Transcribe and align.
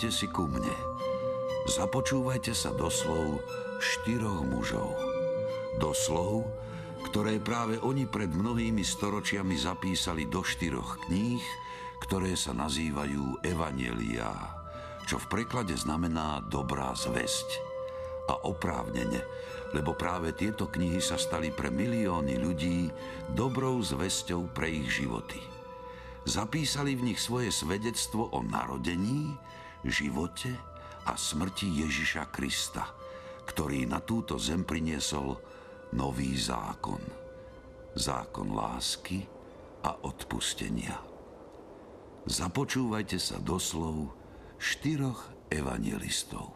sadnite 0.00 0.16
si 0.16 0.32
ku 0.32 0.48
mne. 0.48 0.76
Započúvajte 1.68 2.56
sa 2.56 2.72
do 2.72 2.88
slov 2.88 3.44
štyroch 3.84 4.48
mužov. 4.48 4.96
Do 5.76 5.92
slov, 5.92 6.48
ktoré 7.04 7.36
práve 7.36 7.76
oni 7.84 8.08
pred 8.08 8.32
mnohými 8.32 8.80
storočiami 8.80 9.60
zapísali 9.60 10.24
do 10.24 10.40
štyroch 10.40 11.04
kníh, 11.04 11.44
ktoré 12.00 12.32
sa 12.32 12.56
nazývajú 12.56 13.44
Evanielia, 13.44 14.32
čo 15.04 15.20
v 15.20 15.28
preklade 15.36 15.76
znamená 15.76 16.40
dobrá 16.48 16.96
zväzť. 16.96 17.68
A 18.32 18.40
oprávnene, 18.48 19.20
lebo 19.76 19.92
práve 19.92 20.32
tieto 20.32 20.64
knihy 20.72 21.04
sa 21.04 21.20
stali 21.20 21.52
pre 21.52 21.68
milióny 21.68 22.40
ľudí 22.40 22.88
dobrou 23.36 23.76
zväzťou 23.84 24.48
pre 24.56 24.80
ich 24.80 25.04
životy. 25.04 25.44
Zapísali 26.24 26.96
v 26.96 27.12
nich 27.12 27.20
svoje 27.20 27.52
svedectvo 27.52 28.32
o 28.32 28.40
narodení, 28.40 29.36
živote 29.84 30.52
a 31.08 31.16
smrti 31.16 31.84
Ježiša 31.84 32.28
Krista, 32.30 32.86
ktorý 33.48 33.88
na 33.88 33.98
túto 34.04 34.36
zem 34.38 34.62
priniesol 34.62 35.34
nový 35.96 36.38
zákon. 36.38 37.02
Zákon 37.98 38.54
lásky 38.54 39.26
a 39.82 40.06
odpustenia. 40.06 40.94
Započúvajte 42.30 43.18
sa 43.18 43.42
doslov 43.42 44.14
štyroch 44.60 45.50
evangelistov. 45.50 46.54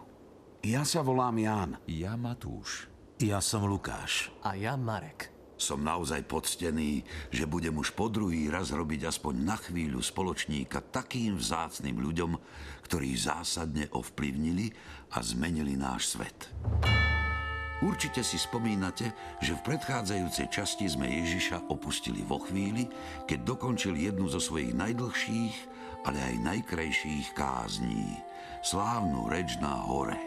Ja 0.63 0.87
sa 0.87 1.03
volám 1.03 1.35
Ján. 1.41 1.71
Ja 1.91 2.15
Matúš. 2.15 2.87
Ja 3.19 3.43
som 3.43 3.67
Lukáš. 3.67 4.31
A 4.47 4.55
ja 4.55 4.79
Marek. 4.79 5.34
Som 5.65 5.81
naozaj 5.81 6.29
poctený, 6.29 7.01
že 7.33 7.49
budem 7.49 7.73
už 7.81 7.97
po 7.97 8.13
druhý 8.13 8.53
raz 8.53 8.69
robiť 8.69 9.09
aspoň 9.09 9.35
na 9.49 9.57
chvíľu 9.57 10.05
spoločníka 10.05 10.85
takým 10.93 11.41
vzácným 11.41 12.05
ľuďom, 12.05 12.37
ktorí 12.85 13.17
zásadne 13.17 13.89
ovplyvnili 13.97 14.69
a 15.17 15.25
zmenili 15.25 15.73
náš 15.73 16.21
svet. 16.21 16.53
Určite 17.81 18.21
si 18.21 18.37
spomínate, 18.37 19.17
že 19.41 19.57
v 19.57 19.73
predchádzajúcej 19.73 20.53
časti 20.53 20.85
sme 20.85 21.09
Ježiša 21.09 21.73
opustili 21.73 22.21
vo 22.21 22.45
chvíli, 22.45 22.85
keď 23.25 23.57
dokončil 23.57 23.97
jednu 23.97 24.29
zo 24.29 24.45
svojich 24.45 24.77
najdlhších, 24.77 25.57
ale 26.05 26.21
aj 26.21 26.45
najkrajších 26.45 27.33
kázní, 27.33 28.21
slávnu 28.61 29.33
reč 29.33 29.57
na 29.65 29.81
hore. 29.89 30.21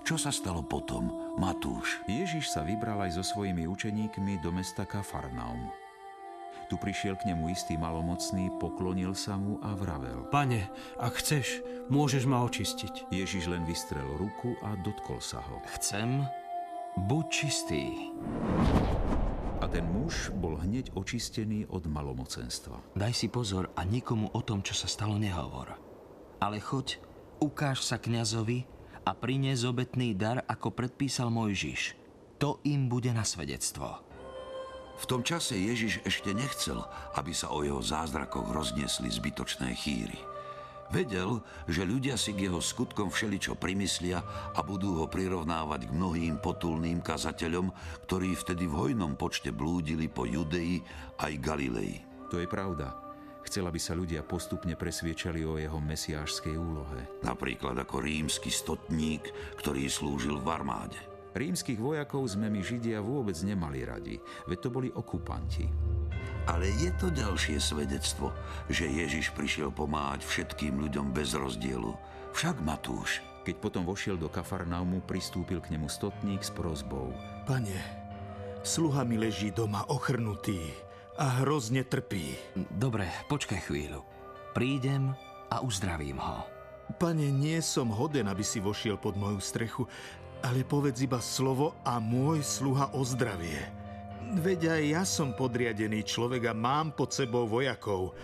Čo 0.00 0.16
sa 0.16 0.32
stalo 0.32 0.64
potom, 0.64 1.25
Matúš? 1.36 2.00
Ježiš 2.08 2.48
sa 2.48 2.64
vybral 2.64 2.96
aj 3.04 3.20
so 3.20 3.24
svojimi 3.24 3.68
učeníkmi 3.68 4.40
do 4.40 4.48
mesta 4.48 4.88
Kafarnaum. 4.88 5.68
Tu 6.66 6.74
prišiel 6.80 7.14
k 7.20 7.30
nemu 7.30 7.52
istý 7.52 7.76
malomocný, 7.76 8.56
poklonil 8.56 9.12
sa 9.12 9.36
mu 9.36 9.60
a 9.60 9.76
vravel. 9.76 10.26
Pane, 10.32 10.66
ak 10.96 11.20
chceš, 11.20 11.60
môžeš 11.92 12.24
ma 12.24 12.40
očistiť. 12.42 13.12
Ježiš 13.12 13.52
len 13.52 13.68
vystrel 13.68 14.16
ruku 14.16 14.56
a 14.64 14.74
dotkol 14.80 15.20
sa 15.20 15.44
ho. 15.44 15.62
Chcem, 15.76 16.24
buď 17.06 17.24
čistý. 17.28 18.10
A 19.60 19.68
ten 19.68 19.84
muž 19.92 20.32
bol 20.34 20.56
hneď 20.56 20.96
očistený 20.96 21.68
od 21.68 21.84
malomocenstva. 21.84 22.96
Daj 22.96 23.12
si 23.12 23.28
pozor 23.28 23.70
a 23.76 23.84
nikomu 23.84 24.32
o 24.32 24.40
tom, 24.40 24.64
čo 24.64 24.72
sa 24.72 24.88
stalo, 24.88 25.20
nehovor. 25.20 25.76
Ale 26.40 26.58
choď, 26.64 26.96
ukáž 27.44 27.84
sa 27.84 28.00
kňazovi 28.00 28.75
a 29.06 29.14
prinies 29.14 29.62
obetný 29.62 30.18
dar, 30.18 30.42
ako 30.50 30.74
predpísal 30.74 31.30
Mojžiš. 31.30 31.94
To 32.42 32.58
im 32.66 32.90
bude 32.90 33.14
na 33.14 33.22
svedectvo. 33.22 34.02
V 34.96 35.04
tom 35.06 35.22
čase 35.22 35.54
Ježiš 35.54 36.02
ešte 36.02 36.34
nechcel, 36.34 36.82
aby 37.14 37.30
sa 37.30 37.54
o 37.54 37.62
jeho 37.62 37.78
zázrakoch 37.78 38.50
rozniesli 38.50 39.06
zbytočné 39.06 39.72
chýry. 39.78 40.18
Vedel, 40.90 41.42
že 41.66 41.82
ľudia 41.82 42.14
si 42.14 42.30
k 42.34 42.46
jeho 42.50 42.62
skutkom 42.62 43.10
všeličo 43.10 43.58
primyslia 43.58 44.22
a 44.54 44.60
budú 44.62 45.02
ho 45.02 45.06
prirovnávať 45.10 45.90
k 45.90 45.94
mnohým 45.94 46.34
potulným 46.38 47.02
kazateľom, 47.02 47.74
ktorí 48.06 48.38
vtedy 48.38 48.70
v 48.70 48.74
hojnom 48.74 49.18
počte 49.18 49.50
blúdili 49.50 50.06
po 50.06 50.24
Judei 50.24 50.82
aj 51.18 51.32
Galilei. 51.42 52.02
To 52.30 52.38
je 52.38 52.46
pravda. 52.46 53.05
Chcel, 53.46 53.62
aby 53.62 53.78
sa 53.78 53.94
ľudia 53.94 54.26
postupne 54.26 54.74
presviečali 54.74 55.46
o 55.46 55.54
jeho 55.54 55.78
mesiášskej 55.78 56.58
úlohe. 56.58 57.22
Napríklad 57.22 57.78
ako 57.78 58.02
rímsky 58.02 58.50
stotník, 58.50 59.30
ktorý 59.62 59.86
slúžil 59.86 60.42
v 60.42 60.50
armáde. 60.50 60.98
Rímskych 61.36 61.78
vojakov 61.78 62.26
sme 62.26 62.50
my 62.50 62.64
Židia 62.64 62.98
vôbec 62.98 63.38
nemali 63.46 63.86
radi, 63.86 64.18
veď 64.50 64.58
to 64.66 64.68
boli 64.72 64.88
okupanti. 64.90 65.70
Ale 66.50 66.66
je 66.74 66.90
to 66.98 67.12
ďalšie 67.12 67.62
svedectvo, 67.62 68.34
že 68.66 68.90
Ježiš 68.90 69.30
prišiel 69.36 69.70
pomáhať 69.70 70.26
všetkým 70.26 70.82
ľuďom 70.82 71.14
bez 71.14 71.38
rozdielu. 71.38 71.94
Však 72.34 72.58
Matúš. 72.66 73.22
Keď 73.46 73.62
potom 73.62 73.86
vošiel 73.86 74.18
do 74.18 74.26
Kafarnaumu, 74.26 75.06
pristúpil 75.06 75.62
k 75.62 75.78
nemu 75.78 75.86
stotník 75.86 76.42
s 76.42 76.50
prozbou. 76.50 77.14
Pane, 77.46 77.78
sluha 78.66 79.06
mi 79.06 79.14
leží 79.14 79.54
doma 79.54 79.86
ochrnutý 79.86 80.85
a 81.16 81.40
hrozne 81.40 81.84
trpí. 81.84 82.36
Dobre, 82.68 83.08
počkaj 83.28 83.72
chvíľu. 83.72 84.04
Prídem 84.52 85.16
a 85.48 85.64
uzdravím 85.64 86.20
ho. 86.20 86.44
Pane, 87.00 87.32
nie 87.32 87.58
som 87.64 87.90
hoden, 87.90 88.28
aby 88.28 88.44
si 88.44 88.60
vošiel 88.62 89.00
pod 89.00 89.16
moju 89.18 89.40
strechu, 89.40 89.84
ale 90.44 90.62
povedz 90.62 91.02
iba 91.02 91.18
slovo 91.18 91.74
a 91.82 91.98
môj 91.98 92.44
sluha 92.44 92.92
ozdravie. 92.94 93.58
Veď 94.38 94.76
aj 94.76 94.82
ja 94.84 95.02
som 95.02 95.32
podriadený 95.32 96.04
človek 96.04 96.50
a 96.50 96.54
mám 96.54 96.92
pod 96.92 97.10
sebou 97.14 97.48
vojakov. 97.48 98.14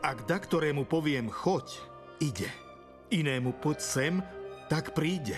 Ak 0.00 0.24
da 0.24 0.38
ktorému 0.38 0.86
poviem 0.86 1.28
choď, 1.28 1.78
ide. 2.22 2.48
Inému 3.10 3.56
poď 3.60 3.78
sem, 3.80 4.14
tak 4.72 4.96
príde. 4.96 5.36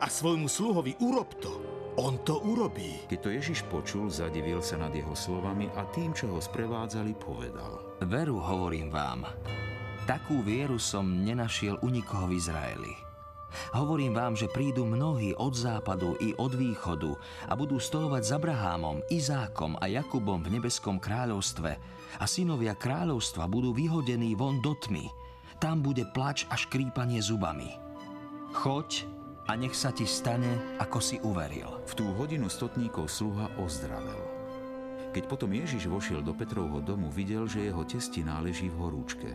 A 0.00 0.08
svojmu 0.08 0.48
sluhovi 0.48 0.96
urob 1.00 1.36
to, 1.38 1.52
on 1.96 2.18
to 2.26 2.42
urobí. 2.42 3.06
Keď 3.06 3.18
to 3.22 3.30
Ježiš 3.30 3.60
počul, 3.70 4.10
zadivil 4.10 4.58
sa 4.58 4.78
nad 4.80 4.90
jeho 4.90 5.14
slovami 5.14 5.70
a 5.78 5.86
tým, 5.90 6.10
čo 6.10 6.30
ho 6.30 6.40
sprevádzali, 6.42 7.14
povedal. 7.18 7.98
Veru 8.02 8.42
hovorím 8.42 8.90
vám, 8.90 9.26
takú 10.04 10.42
vieru 10.42 10.76
som 10.78 11.06
nenašiel 11.22 11.78
u 11.80 11.88
nikoho 11.88 12.26
v 12.26 12.36
Izraeli. 12.36 12.94
Hovorím 13.70 14.18
vám, 14.18 14.34
že 14.34 14.50
prídu 14.50 14.82
mnohí 14.82 15.30
od 15.38 15.54
západu 15.54 16.18
i 16.18 16.34
od 16.34 16.58
východu 16.58 17.14
a 17.46 17.54
budú 17.54 17.78
stolovať 17.78 18.22
s 18.26 18.30
Abrahámom, 18.34 19.06
Izákom 19.06 19.78
a 19.78 19.86
Jakubom 19.86 20.42
v 20.42 20.58
nebeskom 20.58 20.98
kráľovstve 20.98 21.70
a 22.18 22.24
synovia 22.26 22.74
kráľovstva 22.74 23.46
budú 23.46 23.70
vyhodení 23.70 24.34
von 24.34 24.58
do 24.58 24.74
tmy. 24.74 25.06
Tam 25.62 25.86
bude 25.86 26.02
plač 26.10 26.50
a 26.50 26.58
škrípanie 26.58 27.22
zubami. 27.22 27.70
Choď 28.54 29.13
a 29.44 29.52
nech 29.60 29.76
sa 29.76 29.92
ti 29.92 30.08
stane, 30.08 30.80
ako 30.80 30.98
si 31.04 31.20
uveril. 31.20 31.84
V 31.84 31.92
tú 31.92 32.04
hodinu 32.16 32.48
stotníkov 32.48 33.12
sluha 33.12 33.52
ozdravel. 33.60 34.20
Keď 35.12 35.24
potom 35.30 35.52
Ježiš 35.52 35.86
vošiel 35.86 36.24
do 36.24 36.34
Petrovho 36.34 36.80
domu, 36.80 37.12
videl, 37.12 37.46
že 37.46 37.68
jeho 37.68 37.84
testina 37.86 38.40
leží 38.40 38.72
v 38.72 38.80
horúčke. 38.80 39.30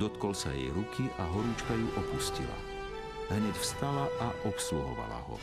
Dotkol 0.00 0.32
sa 0.34 0.50
jej 0.50 0.72
ruky 0.72 1.06
a 1.20 1.24
horúčka 1.30 1.76
ju 1.76 1.88
opustila. 1.94 2.56
Hneď 3.30 3.54
vstala 3.60 4.08
a 4.18 4.28
obsluhovala 4.48 5.20
ho. 5.30 5.36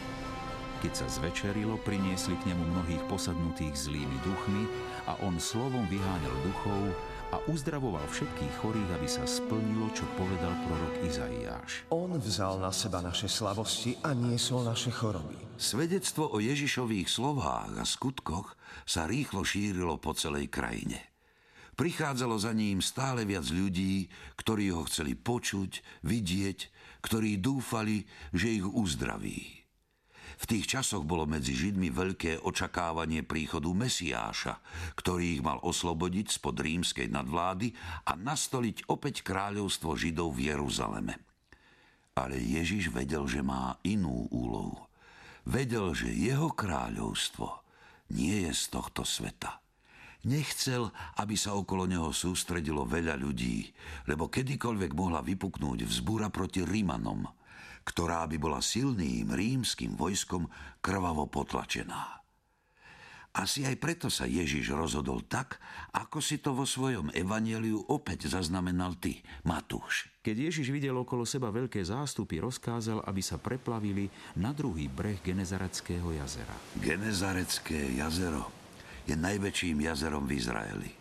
Keď 0.84 0.94
sa 1.00 1.07
zvečerilo, 1.07 1.80
priniesli 1.88 2.36
k 2.44 2.51
nemu 2.51 2.63
mnohých 2.75 3.04
posadnutých 3.07 3.88
zlými 3.88 4.18
duchmi 4.25 4.68
a 5.07 5.16
on 5.24 5.40
slovom 5.40 5.88
vyháňal 5.88 6.36
duchov 6.44 6.92
a 7.33 7.41
uzdravoval 7.50 8.06
všetkých 8.13 8.53
chorých, 8.62 8.89
aby 8.94 9.07
sa 9.09 9.25
splnilo, 9.25 9.89
čo 9.97 10.06
povedal 10.13 10.53
prorok 10.69 11.01
Izaiáš. 11.01 11.89
On 11.89 12.13
vzal 12.13 12.62
na 12.62 12.69
seba 12.69 13.01
naše 13.01 13.25
slavosti 13.25 13.97
a 14.06 14.13
niesol 14.13 14.62
naše 14.62 14.94
choroby. 14.94 15.33
Svedectvo 15.57 16.30
o 16.30 16.38
Ježišových 16.38 17.09
slovách 17.09 17.81
a 17.81 17.85
skutkoch 17.89 18.53
sa 18.85 19.09
rýchlo 19.09 19.41
šírilo 19.41 19.97
po 19.97 20.13
celej 20.13 20.53
krajine. 20.53 21.01
Prichádzalo 21.74 22.38
za 22.38 22.53
ním 22.53 22.85
stále 22.85 23.25
viac 23.25 23.50
ľudí, 23.50 24.06
ktorí 24.38 24.69
ho 24.69 24.85
chceli 24.85 25.18
počuť, 25.18 26.06
vidieť, 26.06 26.59
ktorí 27.01 27.41
dúfali, 27.41 28.06
že 28.30 28.62
ich 28.62 28.65
uzdraví. 28.69 29.62
V 30.41 30.45
tých 30.50 30.65
časoch 30.65 31.06
bolo 31.06 31.30
medzi 31.30 31.53
Židmi 31.53 31.94
veľké 31.94 32.41
očakávanie 32.41 33.21
príchodu 33.21 33.69
Mesiáša, 33.69 34.57
ktorý 34.97 35.39
ich 35.39 35.41
mal 35.45 35.62
oslobodiť 35.62 36.41
spod 36.41 36.57
rímskej 36.57 37.12
nadvlády 37.13 37.74
a 38.09 38.18
nastoliť 38.18 38.89
opäť 38.89 39.21
kráľovstvo 39.21 39.94
Židov 39.94 40.33
v 40.33 40.53
Jeruzaleme. 40.53 41.15
Ale 42.13 42.38
Ježiš 42.38 42.94
vedel, 42.94 43.25
že 43.25 43.41
má 43.41 43.77
inú 43.85 44.30
úlohu. 44.30 44.77
Vedel, 45.50 45.91
že 45.97 46.13
jeho 46.13 46.53
kráľovstvo 46.53 47.65
nie 48.13 48.45
je 48.47 48.51
z 48.53 48.63
tohto 48.69 49.01
sveta. 49.03 49.59
Nechcel, 50.24 50.88
aby 51.19 51.35
sa 51.35 51.51
okolo 51.51 51.83
neho 51.83 52.15
sústredilo 52.15 52.88
veľa 52.88 53.19
ľudí, 53.19 53.68
lebo 54.07 54.31
kedykoľvek 54.31 54.95
mohla 54.95 55.19
vypuknúť 55.19 55.83
vzbúra 55.83 56.31
proti 56.31 56.63
Rímanom– 56.63 57.27
ktorá 57.83 58.27
by 58.27 58.38
bola 58.39 58.63
silným 58.63 59.31
rímským 59.31 59.95
vojskom 60.00 60.47
krvavo 60.80 61.27
potlačená. 61.27 62.24
Asi 63.33 63.65
aj 63.65 63.81
preto 63.81 64.13
sa 64.13 64.30
Ježiš 64.30 64.77
rozhodol 64.77 65.25
tak, 65.25 65.57
ako 65.89 66.21
si 66.21 66.38
to 66.38 66.53
vo 66.53 66.69
svojom 66.69 67.09
evaneliu 67.18 67.81
opäť 67.89 68.30
zaznamenal 68.30 68.94
ty, 69.01 69.25
Matúš. 69.41 70.06
Keď 70.21 70.53
Ježiš 70.53 70.69
videl 70.69 70.94
okolo 70.94 71.25
seba 71.25 71.50
veľké 71.50 71.81
zástupy, 71.81 72.38
rozkázal, 72.38 73.01
aby 73.01 73.25
sa 73.25 73.41
preplavili 73.41 74.06
na 74.38 74.53
druhý 74.53 74.85
breh 74.85 75.18
Genezareckého 75.25 76.13
jazera. 76.13 76.53
Genezarecké 76.77 77.97
jazero 77.97 78.53
je 79.09 79.18
najväčším 79.18 79.81
jazerom 79.81 80.30
v 80.30 80.38
Izraeli. 80.38 80.91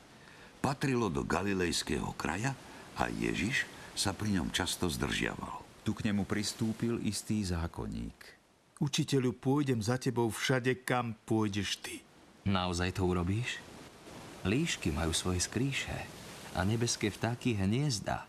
Patrilo 0.64 1.12
do 1.12 1.28
Galilejského 1.28 2.16
kraja 2.16 2.56
a 2.96 3.12
Ježiš 3.12 3.68
sa 3.92 4.16
pri 4.16 4.40
ňom 4.40 4.48
často 4.56 4.88
zdržiaval. 4.88 5.71
Tu 5.82 5.90
k 5.90 6.06
nemu 6.10 6.22
pristúpil 6.22 7.02
istý 7.02 7.42
zákonník. 7.42 8.38
Učiteľu, 8.78 9.34
pôjdem 9.38 9.82
za 9.82 9.98
tebou 9.98 10.30
všade, 10.30 10.86
kam 10.86 11.18
pôjdeš 11.26 11.82
ty. 11.82 12.02
Naozaj 12.46 12.98
to 12.98 13.06
urobíš? 13.06 13.58
Líšky 14.42 14.90
majú 14.90 15.14
svoje 15.14 15.42
skríše 15.42 15.94
a 16.54 16.66
nebeské 16.66 17.10
vtáky 17.10 17.54
hniezda, 17.54 18.26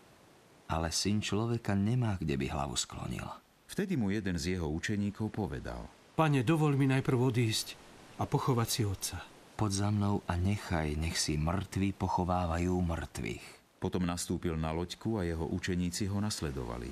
ale 0.70 0.94
syn 0.94 1.18
človeka 1.18 1.74
nemá, 1.74 2.14
kde 2.18 2.38
by 2.38 2.46
hlavu 2.54 2.78
sklonil. 2.78 3.26
Vtedy 3.66 3.98
mu 3.98 4.14
jeden 4.14 4.38
z 4.38 4.54
jeho 4.54 4.70
učeníkov 4.70 5.34
povedal. 5.34 5.90
Pane, 6.14 6.46
dovol 6.46 6.78
mi 6.78 6.86
najprv 6.86 7.18
odísť 7.18 7.74
a 8.18 8.26
pochovať 8.26 8.68
si 8.70 8.82
otca. 8.86 9.18
Poď 9.58 9.70
za 9.74 9.88
mnou 9.90 10.22
a 10.26 10.38
nechaj, 10.38 10.94
nech 10.94 11.18
si 11.18 11.34
mŕtvi 11.34 11.94
pochovávajú 11.94 12.74
mŕtvych. 12.78 13.63
Potom 13.84 14.00
nastúpil 14.08 14.56
na 14.56 14.72
loďku 14.72 15.20
a 15.20 15.28
jeho 15.28 15.44
učeníci 15.44 16.08
ho 16.08 16.16
nasledovali. 16.16 16.88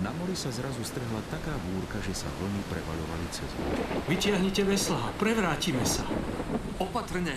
Na 0.00 0.08
mori 0.16 0.32
sa 0.32 0.48
zrazu 0.48 0.80
strhla 0.80 1.20
taká 1.28 1.52
búrka, 1.60 2.00
že 2.00 2.16
sa 2.16 2.24
vlny 2.40 2.64
prevaľovali 2.72 3.26
cez 3.28 3.44
loď. 3.52 3.76
Vytiahnite 4.08 4.64
veslá, 4.64 5.12
prevrátime 5.20 5.84
sa. 5.84 6.08
Opatrne, 6.80 7.36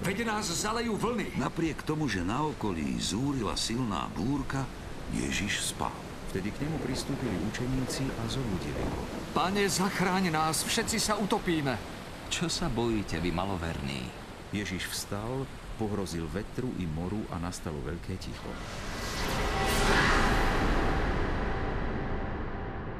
veď 0.00 0.24
nás 0.24 0.48
zalejú 0.48 0.96
vlny. 0.96 1.36
Napriek 1.36 1.84
tomu, 1.84 2.08
že 2.08 2.24
na 2.24 2.48
okolí 2.48 2.96
zúrila 2.96 3.60
silná 3.60 4.08
búrka, 4.16 4.64
Ježiš 5.12 5.76
spal. 5.76 5.92
Vtedy 6.32 6.48
k 6.48 6.64
nemu 6.64 6.80
pristúpili 6.80 7.36
učeníci 7.52 8.08
a 8.08 8.22
zobudili 8.24 8.84
ho. 8.88 9.04
Pane, 9.36 9.68
zachráň 9.68 10.32
nás, 10.32 10.64
všetci 10.64 10.96
sa 10.96 11.20
utopíme. 11.20 11.97
Čo 12.28 12.46
sa 12.46 12.68
bojíte, 12.68 13.16
vy 13.24 13.32
maloverní? 13.32 14.04
Ježiš 14.52 14.92
vstal, 14.92 15.48
pohrozil 15.80 16.28
vetru 16.28 16.68
i 16.76 16.84
moru 16.84 17.24
a 17.32 17.40
nastalo 17.40 17.80
veľké 17.80 18.14
ticho. 18.20 18.52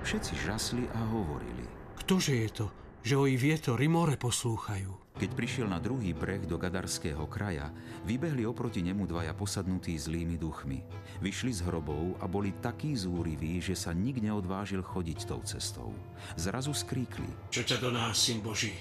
Všetci 0.00 0.32
žasli 0.32 0.84
a 0.96 1.00
hovorili. 1.12 1.68
Ktože 2.00 2.32
je 2.40 2.48
to, 2.48 2.66
že 3.04 3.14
o 3.20 3.28
i 3.28 3.36
vietor 3.36 3.76
i 3.84 3.88
more 3.92 4.16
poslúchajú? 4.16 5.12
Keď 5.18 5.30
prišiel 5.34 5.66
na 5.68 5.82
druhý 5.82 6.14
breh 6.14 6.46
do 6.46 6.56
Gadarského 6.56 7.26
kraja, 7.26 7.68
vybehli 8.06 8.46
oproti 8.46 8.80
nemu 8.80 9.04
dvaja 9.04 9.34
posadnutí 9.34 9.98
zlými 9.98 10.38
duchmi. 10.38 10.80
Vyšli 11.20 11.52
z 11.52 11.66
hrobov 11.66 12.16
a 12.22 12.24
boli 12.30 12.54
takí 12.62 12.94
zúriví, 12.94 13.58
že 13.60 13.74
sa 13.74 13.90
nik 13.90 14.22
neodvážil 14.22 14.80
chodiť 14.80 15.18
tou 15.26 15.42
cestou. 15.42 15.90
Zrazu 16.38 16.70
skríkli. 16.70 17.28
Čo 17.50 17.66
ťa 17.66 17.76
do 17.82 17.90
nás, 17.92 18.14
syn 18.14 18.40
Boží? 18.40 18.72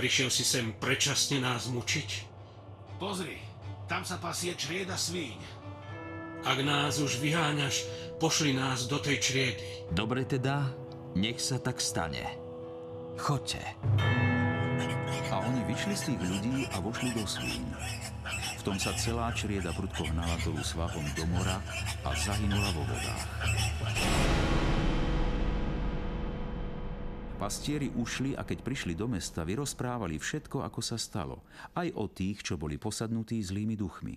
Prišiel 0.00 0.32
si 0.32 0.48
sem 0.48 0.72
predčasne 0.80 1.44
nás 1.44 1.68
mučiť? 1.68 2.10
Pozri, 2.96 3.36
tam 3.84 4.00
sa 4.00 4.16
pasie 4.16 4.56
črieda 4.56 4.96
svíň. 4.96 5.36
Ak 6.40 6.56
nás 6.64 7.04
už 7.04 7.20
vyháňaš, 7.20 7.84
pošli 8.16 8.56
nás 8.56 8.88
do 8.88 8.96
tej 8.96 9.20
čriedy. 9.20 9.60
Dobre 9.92 10.24
teda, 10.24 10.72
nech 11.12 11.36
sa 11.36 11.60
tak 11.60 11.84
stane. 11.84 12.32
Choďte. 13.20 13.60
A 15.28 15.36
oni 15.44 15.68
vyšli 15.68 15.92
z 15.92 16.02
tých 16.08 16.20
ľudí 16.24 16.64
a 16.72 16.80
vošli 16.80 17.12
do 17.12 17.28
svín. 17.28 17.68
V 18.56 18.62
tom 18.64 18.80
sa 18.80 18.96
celá 18.96 19.36
črieda 19.36 19.68
prudko 19.76 20.08
hnala 20.08 20.40
dolu 20.40 20.64
svahom 20.64 21.04
do 21.12 21.28
mora 21.28 21.60
a 22.08 22.16
zahynula 22.16 22.72
vo 22.72 22.88
vodách. 22.88 23.28
Pastieri 27.40 27.88
ušli 27.96 28.36
a 28.36 28.44
keď 28.44 28.60
prišli 28.60 28.92
do 28.92 29.08
mesta, 29.08 29.48
vyrozprávali 29.48 30.20
všetko, 30.20 30.60
ako 30.60 30.84
sa 30.84 31.00
stalo, 31.00 31.40
aj 31.72 31.88
o 31.96 32.04
tých, 32.04 32.44
čo 32.44 32.60
boli 32.60 32.76
posadnutí 32.76 33.40
zlými 33.40 33.80
duchmi. 33.80 34.12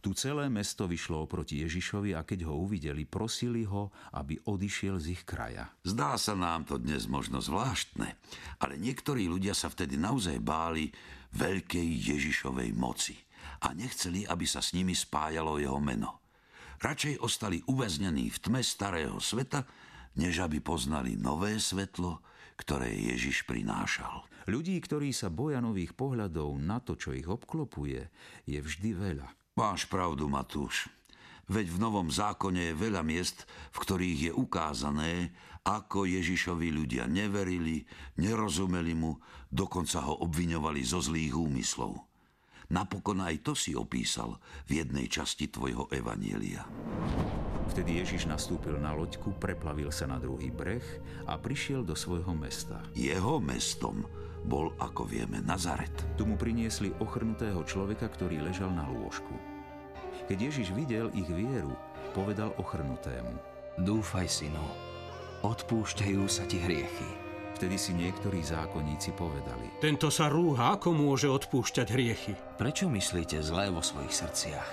Tu 0.00 0.16
celé 0.16 0.48
mesto 0.48 0.88
vyšlo 0.88 1.28
oproti 1.28 1.60
Ježišovi 1.60 2.16
a 2.16 2.24
keď 2.24 2.48
ho 2.48 2.56
uvideli, 2.56 3.04
prosili 3.04 3.68
ho, 3.68 3.92
aby 4.16 4.40
odišiel 4.48 4.96
z 4.96 5.12
ich 5.12 5.28
kraja. 5.28 5.68
Zdá 5.84 6.16
sa 6.16 6.32
nám 6.32 6.64
to 6.64 6.80
dnes 6.80 7.04
možno 7.04 7.44
zvláštne, 7.44 8.16
ale 8.64 8.74
niektorí 8.80 9.28
ľudia 9.28 9.52
sa 9.52 9.68
vtedy 9.68 10.00
naozaj 10.00 10.40
báli 10.40 10.88
veľkej 11.36 12.16
Ježišovej 12.16 12.72
moci 12.72 13.12
a 13.60 13.76
nechceli, 13.76 14.24
aby 14.24 14.48
sa 14.48 14.64
s 14.64 14.72
nimi 14.72 14.96
spájalo 14.96 15.60
jeho 15.60 15.76
meno. 15.84 16.24
Radšej 16.80 17.20
ostali 17.20 17.60
uväznení 17.68 18.32
v 18.32 18.38
tme 18.40 18.64
starého 18.64 19.20
sveta, 19.20 19.68
než 20.16 20.42
aby 20.42 20.58
poznali 20.60 21.14
nové 21.14 21.60
svetlo, 21.60 22.24
ktoré 22.56 22.88
Ježiš 22.92 23.44
prinášal. 23.44 24.24
Ľudí, 24.48 24.80
ktorí 24.80 25.12
sa 25.12 25.28
boja 25.28 25.60
nových 25.60 25.92
pohľadov 25.92 26.56
na 26.56 26.80
to, 26.80 26.96
čo 26.96 27.12
ich 27.12 27.28
obklopuje, 27.28 28.08
je 28.48 28.58
vždy 28.58 28.90
veľa. 28.96 29.28
Máš 29.56 29.88
pravdu, 29.88 30.28
Matúš. 30.28 30.88
Veď 31.46 31.70
v 31.70 31.78
Novom 31.78 32.08
zákone 32.10 32.72
je 32.72 32.80
veľa 32.80 33.06
miest, 33.06 33.46
v 33.70 33.78
ktorých 33.78 34.20
je 34.30 34.32
ukázané, 34.34 35.30
ako 35.62 36.06
Ježišovi 36.06 36.74
ľudia 36.74 37.06
neverili, 37.06 37.86
nerozumeli 38.18 38.94
mu, 38.94 39.18
dokonca 39.50 40.02
ho 40.02 40.26
obviňovali 40.26 40.82
zo 40.82 40.98
zlých 40.98 41.34
úmyslov. 41.34 42.15
Napokon 42.66 43.22
aj 43.22 43.46
to 43.46 43.52
si 43.54 43.78
opísal 43.78 44.42
v 44.66 44.82
jednej 44.82 45.06
časti 45.06 45.46
tvojho 45.46 45.86
evanielia. 45.94 46.66
Vtedy 47.70 47.98
Ježiš 48.02 48.30
nastúpil 48.30 48.78
na 48.78 48.94
loďku, 48.94 49.34
preplavil 49.38 49.90
sa 49.90 50.06
na 50.06 50.22
druhý 50.22 50.54
breh 50.54 50.84
a 51.26 51.34
prišiel 51.34 51.82
do 51.82 51.98
svojho 51.98 52.30
mesta. 52.34 52.78
Jeho 52.94 53.42
mestom 53.42 54.06
bol, 54.46 54.70
ako 54.78 55.02
vieme, 55.02 55.42
Nazaret. 55.42 55.92
Tu 56.14 56.22
mu 56.22 56.38
priniesli 56.38 56.94
ochrnutého 57.02 57.58
človeka, 57.66 58.06
ktorý 58.06 58.38
ležal 58.46 58.70
na 58.70 58.86
lôžku. 58.86 59.34
Keď 60.30 60.38
Ježiš 60.38 60.70
videl 60.74 61.10
ich 61.14 61.26
vieru, 61.26 61.74
povedal 62.14 62.54
ochrnutému. 62.54 63.34
Dúfaj, 63.82 64.30
synu, 64.30 64.66
odpúšťajú 65.42 66.22
sa 66.30 66.46
ti 66.46 66.62
hriechy. 66.62 67.25
Vtedy 67.56 67.80
si 67.80 67.96
niektorí 67.96 68.44
zákonníci 68.44 69.16
povedali. 69.16 69.80
Tento 69.80 70.12
sa 70.12 70.28
rúha, 70.28 70.76
ako 70.76 70.92
môže 70.92 71.24
odpúšťať 71.24 71.86
hriechy? 71.88 72.36
Prečo 72.60 72.84
myslíte 72.92 73.40
zlé 73.40 73.72
vo 73.72 73.80
svojich 73.80 74.12
srdciach? 74.12 74.70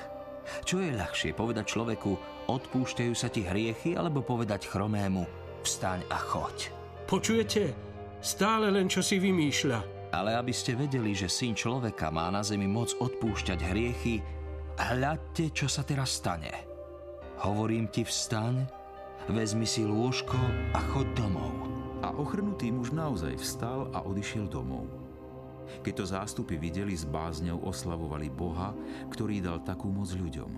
Čo 0.67 0.83
je 0.83 0.91
ľahšie 0.91 1.31
povedať 1.31 1.71
človeku, 1.71 2.11
odpúšťajú 2.51 3.13
sa 3.15 3.31
ti 3.31 3.47
hriechy, 3.47 3.95
alebo 3.95 4.19
povedať 4.19 4.67
chromému, 4.67 5.23
vstaň 5.63 6.03
a 6.11 6.19
choď? 6.19 6.75
Počujete? 7.07 7.71
Stále 8.19 8.67
len 8.67 8.91
čo 8.91 8.99
si 8.99 9.15
vymýšľa. 9.15 10.11
Ale 10.11 10.35
aby 10.35 10.51
ste 10.51 10.75
vedeli, 10.75 11.15
že 11.15 11.31
syn 11.31 11.55
človeka 11.55 12.11
má 12.11 12.27
na 12.29 12.43
zemi 12.43 12.67
moc 12.67 12.91
odpúšťať 12.99 13.59
hriechy, 13.63 14.19
hľadte, 14.75 15.55
čo 15.55 15.71
sa 15.71 15.87
teraz 15.87 16.19
stane. 16.19 16.51
Hovorím 17.47 17.87
ti, 17.87 18.03
vstaň, 18.03 18.67
vezmi 19.31 19.63
si 19.63 19.87
lôžko 19.87 20.35
a 20.75 20.79
choď 20.91 21.07
domov. 21.15 21.72
A 22.03 22.11
ochrnutý 22.19 22.67
muž 22.67 22.91
naozaj 22.91 23.39
vstal 23.39 23.87
a 23.95 24.03
odišiel 24.03 24.51
domov. 24.51 24.91
Keď 25.87 25.93
to 25.95 26.05
zástupy 26.05 26.59
videli, 26.59 26.91
s 26.91 27.07
bázňou 27.07 27.63
oslavovali 27.63 28.27
Boha, 28.27 28.75
ktorý 29.07 29.39
dal 29.39 29.63
takú 29.63 29.87
moc 29.87 30.11
ľuďom. 30.11 30.51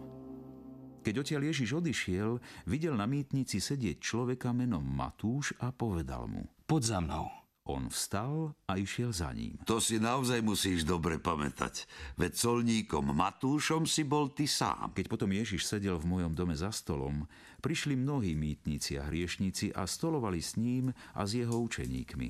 Keď 1.05 1.13
odtiaľ 1.21 1.53
Ježiš 1.53 1.77
odišiel, 1.77 2.41
videl 2.65 2.97
na 2.97 3.05
mýtnici 3.05 3.61
sedieť 3.61 4.01
človeka 4.01 4.57
menom 4.57 4.81
Matúš 4.81 5.53
a 5.61 5.69
povedal 5.69 6.25
mu. 6.25 6.49
Poď 6.65 6.81
za 6.81 6.99
mnou. 7.05 7.29
On 7.65 7.89
vstal 7.89 8.53
a 8.69 8.77
išiel 8.77 9.09
za 9.09 9.33
ním. 9.33 9.57
To 9.65 9.81
si 9.81 9.97
naozaj 9.97 10.37
musíš 10.45 10.85
dobre 10.85 11.17
pamätať, 11.17 11.89
veď 12.13 12.37
colníkom 12.37 13.09
Matúšom 13.09 13.89
si 13.89 14.05
bol 14.05 14.29
ty 14.33 14.45
sám. 14.45 14.93
Keď 14.93 15.05
potom 15.09 15.33
Ježiš 15.33 15.65
sedel 15.65 15.97
v 15.97 16.05
mojom 16.05 16.37
dome 16.37 16.53
za 16.53 16.69
stolom, 16.69 17.25
prišli 17.65 17.97
mnohí 17.97 18.37
mýtnici 18.37 19.01
a 19.01 19.09
hriešnici 19.09 19.73
a 19.73 19.89
stolovali 19.89 20.37
s 20.37 20.53
ním 20.61 20.93
a 21.17 21.25
s 21.25 21.33
jeho 21.33 21.65
učeníkmi. 21.65 22.29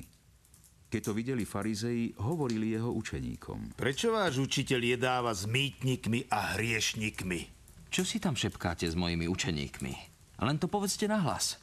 Keď 0.88 1.00
to 1.04 1.12
videli 1.12 1.44
farizei, 1.44 2.16
hovorili 2.16 2.72
jeho 2.72 2.88
učeníkom. 2.96 3.76
Prečo 3.76 4.16
váš 4.16 4.40
učiteľ 4.40 4.96
jedáva 4.96 5.36
s 5.36 5.44
mýtnikmi 5.44 6.32
a 6.32 6.56
hriešnikmi? 6.56 7.52
Čo 7.92 8.08
si 8.08 8.16
tam 8.16 8.32
šepkáte 8.32 8.88
s 8.88 8.96
mojimi 8.96 9.28
učeníkmi? 9.28 9.94
Len 10.40 10.56
to 10.56 10.72
povedzte 10.72 11.04
nahlas. 11.04 11.60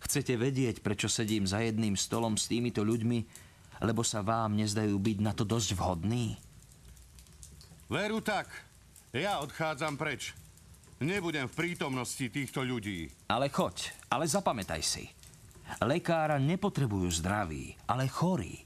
Chcete 0.00 0.40
vedieť, 0.40 0.80
prečo 0.80 1.12
sedím 1.12 1.44
za 1.44 1.60
jedným 1.60 2.00
stolom 2.00 2.40
s 2.40 2.48
týmito 2.48 2.80
ľuďmi, 2.80 3.18
lebo 3.84 4.00
sa 4.00 4.24
vám 4.24 4.56
nezdajú 4.56 4.96
byť 4.96 5.18
na 5.20 5.36
to 5.36 5.44
dosť 5.44 5.76
vhodní? 5.76 6.40
Veru 7.92 8.24
tak. 8.24 8.48
Ja 9.12 9.44
odchádzam 9.44 10.00
preč. 10.00 10.45
Nebudem 10.96 11.44
v 11.44 11.56
prítomnosti 11.60 12.24
týchto 12.32 12.64
ľudí. 12.64 13.12
Ale 13.28 13.52
choď, 13.52 13.92
ale 14.08 14.24
zapamätaj 14.24 14.80
si. 14.80 15.04
Lekára 15.84 16.40
nepotrebujú 16.40 17.12
zdraví, 17.20 17.76
ale 17.84 18.08
chorí. 18.08 18.64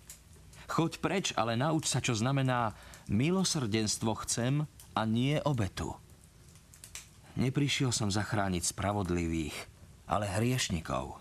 Choď 0.71 0.93
preč, 1.03 1.27
ale 1.35 1.59
nauč 1.59 1.91
sa, 1.91 1.99
čo 1.99 2.15
znamená 2.15 2.71
milosrdenstvo 3.11 4.15
chcem 4.23 4.63
a 4.95 5.03
nie 5.03 5.43
obetu. 5.43 5.91
Neprišiel 7.35 7.91
som 7.91 8.15
zachrániť 8.15 8.63
spravodlivých, 8.63 9.57
ale 10.07 10.31
hriešnikov. 10.31 11.19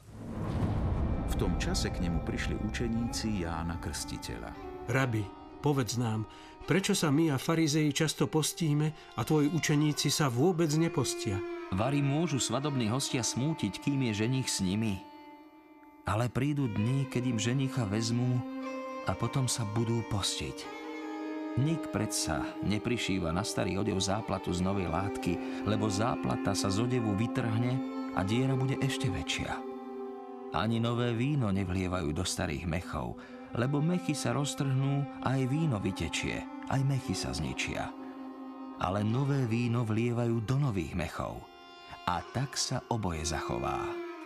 V 1.29 1.35
tom 1.41 1.57
čase 1.57 1.89
k 1.89 2.05
nemu 2.05 2.21
prišli 2.21 2.53
učeníci 2.53 3.41
Jána 3.49 3.81
Krstiteľa. 3.81 4.53
Rabi, 4.85 5.25
povedz 5.65 5.97
nám, 5.97 6.29
prečo 6.69 6.93
sa 6.93 7.09
my 7.09 7.33
a 7.33 7.41
farizeji 7.41 7.89
často 7.89 8.29
postíme 8.29 8.93
a 9.17 9.25
tvoji 9.25 9.49
učeníci 9.49 10.13
sa 10.13 10.29
vôbec 10.29 10.69
nepostia? 10.77 11.41
Vary 11.73 11.97
môžu 11.97 12.37
svadobní 12.37 12.93
hostia 12.93 13.25
smútiť, 13.25 13.81
kým 13.81 14.05
je 14.05 14.21
ženich 14.21 14.45
s 14.45 14.61
nimi. 14.61 15.01
Ale 16.05 16.29
prídu 16.29 16.69
dni, 16.69 17.09
keď 17.09 17.23
im 17.25 17.39
ženicha 17.41 17.89
vezmú 17.89 18.37
a 19.09 19.17
potom 19.17 19.49
sa 19.49 19.65
budú 19.65 20.05
postiť. 20.13 20.77
Nik 21.57 21.89
predsa 21.89 22.45
neprišíva 22.61 23.33
na 23.33 23.41
starý 23.41 23.81
odev 23.81 23.97
záplatu 23.97 24.53
z 24.53 24.61
novej 24.61 24.93
látky, 24.93 25.65
lebo 25.65 25.89
záplata 25.89 26.53
sa 26.53 26.69
z 26.69 26.85
odevu 26.85 27.17
vytrhne 27.17 27.81
a 28.13 28.21
diera 28.21 28.53
bude 28.53 28.77
ešte 28.77 29.09
väčšia. 29.09 29.57
Ani 30.53 30.77
nové 30.77 31.17
víno 31.17 31.49
nevlievajú 31.49 32.13
do 32.13 32.21
starých 32.21 32.69
mechov, 32.69 33.17
lebo 33.57 33.81
mechy 33.81 34.13
sa 34.13 34.37
roztrhnú 34.37 35.25
a 35.25 35.33
aj 35.33 35.49
víno 35.49 35.81
vytečie, 35.81 36.58
aj 36.69 36.81
mechy 36.85 37.17
sa 37.17 37.33
zničia. 37.33 37.89
Ale 38.79 39.03
nové 39.03 39.43
víno 39.49 39.83
vlievajú 39.83 40.45
do 40.47 40.55
nových 40.55 40.95
mechov 40.95 41.43
a 42.07 42.23
tak 42.33 42.55
sa 42.55 42.81
oboje 42.89 43.21
zachová. 43.27 43.77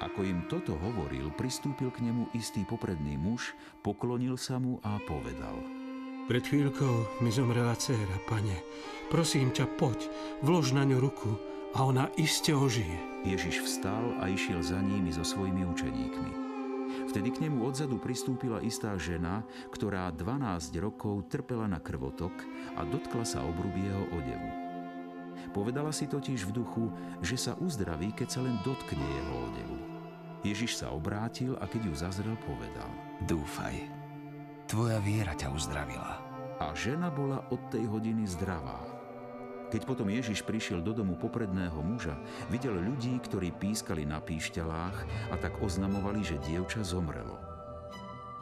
Ako 0.03 0.23
im 0.23 0.47
toto 0.51 0.75
hovoril, 0.75 1.31
pristúpil 1.35 1.91
k 1.91 2.03
nemu 2.03 2.31
istý 2.35 2.67
popredný 2.67 3.15
muž, 3.15 3.55
poklonil 3.83 4.35
sa 4.35 4.59
mu 4.59 4.79
a 4.83 4.99
povedal. 5.03 5.55
Pred 6.27 6.43
chvíľkou 6.43 7.19
mi 7.19 7.31
zomrela 7.31 7.75
dcéra, 7.75 8.19
pane. 8.27 8.63
Prosím 9.11 9.51
ťa, 9.51 9.67
poď, 9.75 10.07
vlož 10.39 10.71
na 10.71 10.87
ňu 10.87 10.99
ruku 11.03 11.35
a 11.75 11.83
ona 11.83 12.07
iste 12.15 12.55
ožije. 12.55 13.27
Ježiš 13.27 13.63
vstal 13.63 14.15
a 14.23 14.31
išiel 14.31 14.63
za 14.63 14.79
nimi 14.79 15.11
so 15.11 15.23
svojimi 15.23 15.67
učeníkmi. 15.67 16.42
Vtedy 17.09 17.29
k 17.33 17.47
nemu 17.47 17.65
odzadu 17.65 17.99
pristúpila 17.99 18.63
istá 18.63 18.95
žena, 18.97 19.45
ktorá 19.73 20.09
12 20.13 20.73
rokov 20.81 21.27
trpela 21.29 21.69
na 21.69 21.77
krvotok 21.77 22.33
a 22.77 22.85
dotkla 22.85 23.25
sa 23.25 23.43
obruby 23.45 23.85
jeho 23.85 24.05
odevu. 24.13 24.51
Povedala 25.53 25.93
si 25.93 26.09
totiž 26.09 26.49
v 26.49 26.55
duchu, 26.63 26.85
že 27.21 27.37
sa 27.37 27.53
uzdraví, 27.59 28.13
keď 28.15 28.27
sa 28.29 28.41
len 28.41 28.57
dotkne 28.65 29.03
jeho 29.03 29.35
odevu. 29.49 29.77
Ježiš 30.43 30.83
sa 30.83 30.91
obrátil 30.91 31.55
a 31.61 31.65
keď 31.69 31.81
ju 31.87 31.93
zazrel, 31.95 32.35
povedal. 32.43 32.89
Dúfaj, 33.23 33.79
tvoja 34.67 34.99
viera 34.99 35.31
ťa 35.31 35.53
uzdravila. 35.55 36.19
A 36.59 36.71
žena 36.75 37.07
bola 37.07 37.43
od 37.49 37.59
tej 37.71 37.87
hodiny 37.87 38.27
zdravá. 38.27 38.92
Keď 39.73 39.89
potom 39.89 40.05
Ježiš 40.05 40.45
prišiel 40.45 40.85
do 40.85 40.93
domu 40.93 41.17
popredného 41.17 41.81
muža, 41.81 42.13
videl 42.53 42.77
ľudí, 42.77 43.17
ktorí 43.25 43.49
pískali 43.57 44.05
na 44.05 44.21
píšťalách 44.21 44.97
a 45.33 45.35
tak 45.41 45.57
oznamovali, 45.65 46.21
že 46.21 46.37
dievča 46.45 46.85
zomrelo. 46.85 47.41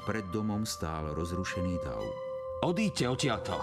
Pred 0.04 0.28
domom 0.36 0.68
stál 0.68 1.16
rozrušený 1.16 1.80
dav. 1.88 2.04
Odíďte 2.68 3.08
odtiaľto. 3.08 3.56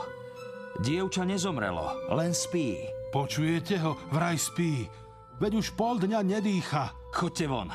Dievča 0.80 1.28
nezomrelo, 1.28 2.08
len 2.16 2.32
spí. 2.32 2.88
Počujete 3.12 3.84
ho? 3.84 4.00
Vraj 4.16 4.40
spí. 4.40 4.88
Veď 5.36 5.60
už 5.60 5.76
pol 5.76 6.00
dňa 6.00 6.24
nedýcha. 6.24 6.96
Chodte 7.12 7.52
von. 7.52 7.68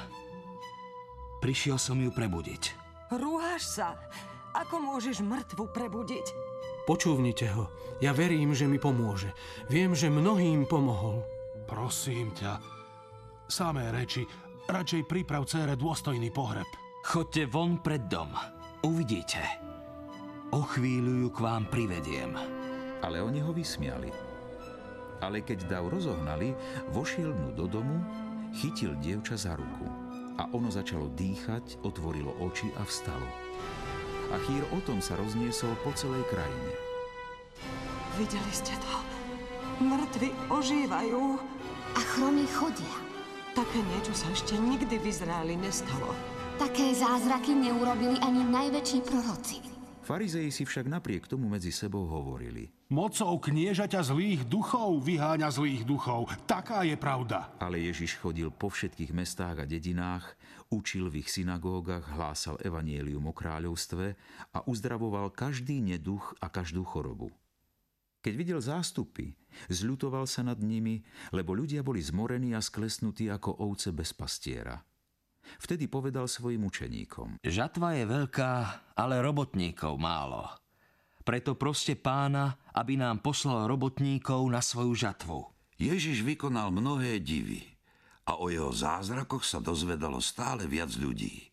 Prišiel 1.37 1.77
som 1.77 2.01
ju 2.01 2.09
prebudiť. 2.09 2.63
Rúhaš 3.13 3.61
sa. 3.77 3.93
Ako 4.57 4.81
môžeš 4.81 5.21
mŕtvu 5.21 5.69
prebudiť? 5.69 6.25
Počúvnite 6.83 7.47
ho. 7.55 7.71
Ja 8.03 8.11
verím, 8.11 8.51
že 8.51 8.67
mi 8.67 8.75
pomôže. 8.75 9.31
Viem, 9.71 9.95
že 9.95 10.11
mnohým 10.11 10.67
pomohol. 10.67 11.23
Prosím 11.63 12.35
ťa, 12.35 12.59
samé 13.47 13.87
reči, 13.95 14.27
radšej 14.67 15.07
priprav 15.07 15.47
cére 15.47 15.79
dôstojný 15.79 16.27
pohreb. 16.35 16.67
Chodte 17.07 17.47
von 17.47 17.79
pred 17.79 18.03
dom. 18.11 18.35
Uvidíte. 18.83 19.39
O 20.51 20.59
chvíľu 20.59 21.23
ju 21.23 21.29
k 21.31 21.39
vám 21.39 21.71
privediem. 21.71 22.35
Ale 22.99 23.23
oni 23.23 23.39
ho 23.39 23.55
vysmiali. 23.55 24.11
Ale 25.23 25.39
keď 25.39 25.71
dav 25.71 25.87
rozohnali, 25.87 26.51
vošiel 26.91 27.31
mu 27.31 27.55
do 27.55 27.63
domu, 27.63 27.95
chytil 28.59 28.91
dievča 28.99 29.39
za 29.39 29.55
ruku. 29.55 29.87
A 30.35 30.51
ono 30.51 30.67
začalo 30.67 31.07
dýchať, 31.15 31.79
otvorilo 31.87 32.35
oči 32.43 32.67
a 32.75 32.83
vstalo. 32.83 33.27
A 34.33 34.41
chýr 34.49 34.65
o 34.73 34.81
tom 34.81 34.97
sa 34.97 35.13
rozniesol 35.13 35.77
po 35.85 35.93
celej 35.93 36.25
krajine. 36.25 36.73
Videli 38.17 38.49
ste 38.49 38.73
to? 38.81 38.93
Mŕtvi 39.85 40.33
ožívajú. 40.49 41.37
A 41.93 41.99
chromí 42.01 42.49
chodia. 42.49 42.97
Také 43.53 43.77
niečo 43.93 44.17
sa 44.17 44.25
ešte 44.33 44.57
nikdy 44.57 44.97
v 44.97 45.05
Izraeli 45.13 45.53
nestalo. 45.53 46.17
Také 46.57 46.97
zázraky 46.97 47.53
neurobili 47.53 48.17
ani 48.25 48.41
najväčší 48.41 49.05
proroci. 49.05 49.72
Farizei 50.03 50.51
si 50.51 50.67
však 50.67 50.91
napriek 50.91 51.31
tomu 51.31 51.47
medzi 51.47 51.71
sebou 51.71 52.03
hovorili. 52.11 52.67
Mocou 52.91 53.39
kniežaťa 53.39 54.03
zlých 54.03 54.43
duchov 54.51 54.99
vyháňa 54.99 55.47
zlých 55.47 55.87
duchov. 55.87 56.27
Taká 56.43 56.83
je 56.83 56.99
pravda. 56.99 57.55
Ale 57.63 57.79
Ježiš 57.79 58.19
chodil 58.19 58.51
po 58.51 58.67
všetkých 58.67 59.15
mestách 59.15 59.63
a 59.63 59.65
dedinách, 59.65 60.35
učil 60.67 61.07
v 61.07 61.23
ich 61.23 61.31
synagógach, 61.31 62.03
hlásal 62.19 62.59
evanielium 62.59 63.31
o 63.31 63.33
kráľovstve 63.33 64.19
a 64.51 64.59
uzdravoval 64.67 65.31
každý 65.31 65.79
neduch 65.79 66.35
a 66.43 66.51
každú 66.51 66.83
chorobu. 66.83 67.31
Keď 68.23 68.33
videl 68.35 68.59
zástupy, 68.59 69.35
zľutoval 69.71 70.27
sa 70.27 70.43
nad 70.43 70.59
nimi, 70.59 70.99
lebo 71.31 71.55
ľudia 71.55 71.79
boli 71.79 72.03
zmorení 72.03 72.51
a 72.55 72.59
sklesnutí 72.59 73.31
ako 73.31 73.55
ovce 73.63 73.95
bez 73.95 74.11
pastiera. 74.11 74.83
Vtedy 75.61 75.87
povedal 75.87 76.27
svojim 76.27 76.65
učeníkom. 76.67 77.43
Žatva 77.43 77.99
je 77.99 78.05
veľká, 78.07 78.53
ale 78.97 79.23
robotníkov 79.23 79.95
málo. 79.99 80.47
Preto 81.23 81.55
proste 81.55 81.95
pána, 81.95 82.59
aby 82.75 82.99
nám 82.99 83.23
poslal 83.23 83.63
robotníkov 83.71 84.43
na 84.51 84.59
svoju 84.59 84.91
žatvu. 84.91 85.39
Ježiš 85.79 86.19
vykonal 86.23 86.69
mnohé 86.69 87.23
divy 87.23 87.63
a 88.27 88.39
o 88.39 88.51
jeho 88.51 88.71
zázrakoch 88.71 89.43
sa 89.43 89.63
dozvedalo 89.63 90.19
stále 90.19 90.67
viac 90.67 90.91
ľudí. 90.95 91.51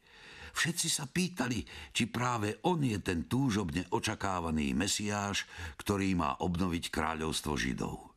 Všetci 0.51 0.89
sa 0.91 1.07
pýtali, 1.07 1.63
či 1.95 2.11
práve 2.11 2.59
on 2.67 2.83
je 2.83 2.99
ten 2.99 3.31
túžobne 3.31 3.87
očakávaný 3.95 4.75
Mesiáš, 4.75 5.47
ktorý 5.79 6.19
má 6.19 6.35
obnoviť 6.43 6.91
kráľovstvo 6.91 7.55
Židov. 7.55 8.11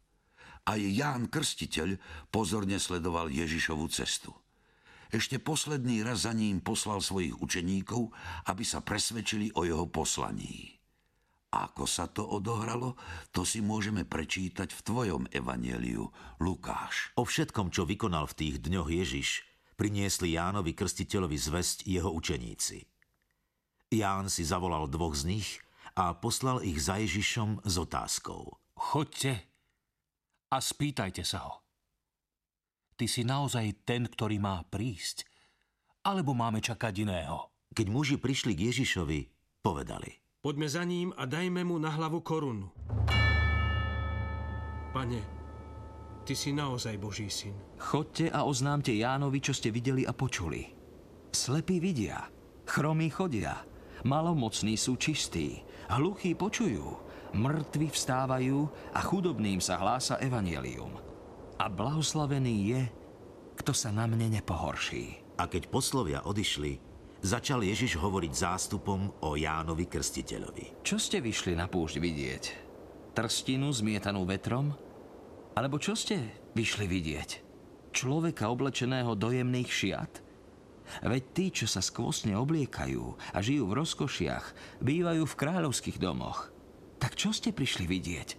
Aj 0.66 0.80
Ján 0.80 1.30
Krstiteľ 1.30 2.02
pozorne 2.34 2.82
sledoval 2.82 3.30
Ježišovu 3.30 3.86
cestu. 3.94 4.34
Ešte 5.14 5.38
posledný 5.38 6.02
raz 6.02 6.26
za 6.26 6.34
ním 6.34 6.58
poslal 6.58 6.98
svojich 6.98 7.38
učeníkov, 7.38 8.10
aby 8.50 8.66
sa 8.66 8.82
presvedčili 8.82 9.54
o 9.54 9.62
jeho 9.62 9.86
poslaní. 9.86 10.74
Ako 11.54 11.86
sa 11.86 12.10
to 12.10 12.26
odohralo, 12.26 12.98
to 13.30 13.46
si 13.46 13.62
môžeme 13.62 14.10
prečítať 14.10 14.74
v 14.74 14.82
tvojom 14.82 15.24
evanieliu, 15.30 16.10
Lukáš. 16.42 17.14
O 17.14 17.30
všetkom, 17.30 17.70
čo 17.70 17.86
vykonal 17.86 18.26
v 18.26 18.38
tých 18.42 18.56
dňoch 18.66 18.90
Ježiš, 18.90 19.46
priniesli 19.78 20.34
Jánovi 20.34 20.74
krstiteľovi 20.74 21.38
zväzť 21.38 21.86
jeho 21.86 22.10
učeníci. 22.10 22.90
Ján 23.94 24.34
si 24.34 24.42
zavolal 24.42 24.90
dvoch 24.90 25.14
z 25.14 25.30
nich 25.30 25.62
a 25.94 26.18
poslal 26.18 26.66
ich 26.66 26.82
za 26.82 26.98
Ježišom 26.98 27.62
s 27.62 27.76
otázkou. 27.78 28.58
Choďte 28.74 29.46
a 30.50 30.58
spýtajte 30.58 31.22
sa 31.22 31.46
ho. 31.46 31.63
Ty 32.94 33.06
si 33.10 33.26
naozaj 33.26 33.90
ten, 33.90 34.06
ktorý 34.06 34.38
má 34.38 34.62
prísť? 34.70 35.26
Alebo 36.06 36.38
máme 36.38 36.62
čakať 36.62 36.94
iného? 37.02 37.50
Keď 37.74 37.88
muži 37.90 38.22
prišli 38.22 38.54
k 38.54 38.70
Ježišovi, 38.70 39.20
povedali. 39.66 40.22
Poďme 40.46 40.68
za 40.70 40.86
ním 40.86 41.10
a 41.18 41.26
dajme 41.26 41.66
mu 41.66 41.82
na 41.82 41.90
hlavu 41.90 42.22
korunu. 42.22 42.70
Pane, 44.94 45.22
ty 46.22 46.38
si 46.38 46.54
naozaj 46.54 47.02
Boží 47.02 47.34
syn. 47.34 47.58
Chodte 47.82 48.30
a 48.30 48.46
oznámte 48.46 48.94
Jánovi, 48.94 49.42
čo 49.42 49.58
ste 49.58 49.74
videli 49.74 50.06
a 50.06 50.14
počuli. 50.14 50.70
Slepí 51.34 51.82
vidia, 51.82 52.30
chromí 52.70 53.10
chodia, 53.10 53.66
malomocní 54.06 54.78
sú 54.78 55.02
čistí, 55.02 55.66
hluchí 55.90 56.38
počujú, 56.38 56.94
mŕtvi 57.34 57.90
vstávajú 57.90 58.70
a 58.94 59.02
chudobným 59.02 59.58
sa 59.58 59.82
hlása 59.82 60.22
evanielium. 60.22 61.13
A 61.64 61.72
blahoslavený 61.72 62.56
je, 62.76 62.82
kto 63.56 63.72
sa 63.72 63.88
na 63.96 64.04
mne 64.04 64.36
nepohorší. 64.36 65.24
A 65.40 65.48
keď 65.48 65.72
poslovia 65.72 66.20
odišli, 66.28 66.76
začal 67.24 67.64
Ježiš 67.64 67.96
hovoriť 68.04 68.34
zástupom 68.36 69.24
o 69.24 69.40
Jánovi 69.40 69.88
Krstiteľovi. 69.88 70.84
Čo 70.84 71.00
ste 71.00 71.24
vyšli 71.24 71.56
na 71.56 71.72
púšť 71.72 72.04
vidieť? 72.04 72.44
Trstinu 73.16 73.72
zmietanú 73.72 74.28
vetrom? 74.28 74.76
Alebo 75.56 75.80
čo 75.80 75.96
ste 75.96 76.36
vyšli 76.52 76.84
vidieť? 76.84 77.30
Človeka 77.96 78.52
oblečeného 78.52 79.16
do 79.16 79.32
jemných 79.32 79.72
šiat? 79.72 80.14
Veď 81.08 81.24
tí, 81.32 81.46
čo 81.48 81.64
sa 81.64 81.80
skvostne 81.80 82.36
obliekajú 82.36 83.32
a 83.32 83.40
žijú 83.40 83.72
v 83.72 83.78
rozkošiach, 83.80 84.46
bývajú 84.84 85.24
v 85.24 85.38
kráľovských 85.40 85.96
domoch. 85.96 86.52
Tak 87.00 87.16
čo 87.16 87.32
ste 87.32 87.56
prišli 87.56 87.88
vidieť? 87.88 88.30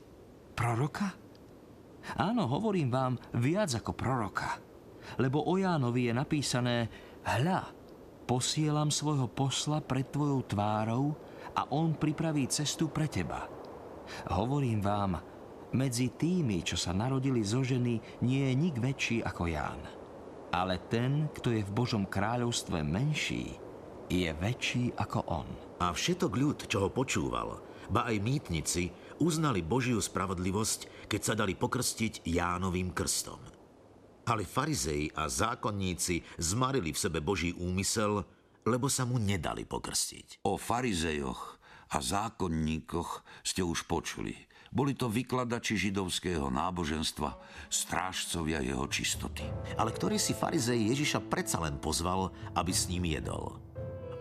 Proroka? 0.52 1.23
Áno, 2.20 2.44
hovorím 2.46 2.92
vám 2.92 3.14
viac 3.40 3.72
ako 3.80 3.96
proroka. 3.96 4.60
Lebo 5.16 5.44
o 5.44 5.56
Jánovi 5.56 6.08
je 6.08 6.14
napísané 6.16 6.76
Hľa, 7.24 7.72
posielam 8.28 8.92
svojho 8.92 9.28
posla 9.32 9.80
pred 9.80 10.08
tvojou 10.08 10.44
tvárou 10.44 11.16
a 11.56 11.68
on 11.72 11.96
pripraví 11.96 12.48
cestu 12.48 12.92
pre 12.92 13.08
teba. 13.08 13.48
Hovorím 14.32 14.84
vám, 14.84 15.16
medzi 15.74 16.14
tými, 16.14 16.62
čo 16.62 16.78
sa 16.78 16.94
narodili 16.94 17.42
zo 17.42 17.66
ženy, 17.66 18.22
nie 18.22 18.46
je 18.46 18.54
nik 18.54 18.76
väčší 18.78 19.26
ako 19.26 19.42
Ján. 19.50 19.82
Ale 20.54 20.78
ten, 20.86 21.26
kto 21.34 21.50
je 21.50 21.66
v 21.66 21.74
Božom 21.74 22.06
kráľovstve 22.06 22.84
menší, 22.86 23.58
je 24.06 24.30
väčší 24.38 24.94
ako 24.94 25.18
on. 25.26 25.48
A 25.82 25.90
všetok 25.90 26.32
ľud, 26.38 26.58
čo 26.70 26.86
ho 26.86 26.90
počúval, 26.94 27.58
ba 27.90 28.06
aj 28.06 28.22
mýtnici, 28.22 28.92
uznali 29.20 29.60
Božiu 29.60 30.00
spravodlivosť, 30.00 31.06
keď 31.10 31.20
sa 31.20 31.34
dali 31.36 31.54
pokrstiť 31.54 32.24
Jánovým 32.24 32.94
krstom. 32.94 33.38
Ale 34.24 34.48
farizei 34.48 35.12
a 35.12 35.28
zákonníci 35.28 36.40
zmarili 36.40 36.96
v 36.96 37.02
sebe 37.02 37.20
Boží 37.20 37.52
úmysel, 37.52 38.24
lebo 38.64 38.88
sa 38.88 39.04
mu 39.04 39.20
nedali 39.20 39.68
pokrstiť. 39.68 40.46
O 40.48 40.56
farizejoch 40.56 41.60
a 41.92 42.00
zákonníkoch 42.00 43.44
ste 43.44 43.60
už 43.60 43.84
počuli– 43.84 44.34
boli 44.74 44.98
to 44.98 45.06
vykladači 45.06 45.78
židovského 45.78 46.50
náboženstva, 46.50 47.38
strážcovia 47.70 48.58
jeho 48.58 48.90
čistoty. 48.90 49.46
Ale 49.78 49.94
ktorý 49.94 50.18
si 50.18 50.34
farizej 50.34 50.90
Ježiša 50.90 51.30
predsa 51.30 51.62
len 51.62 51.78
pozval, 51.78 52.34
aby 52.58 52.74
s 52.74 52.90
ním 52.90 53.06
jedol. 53.06 53.62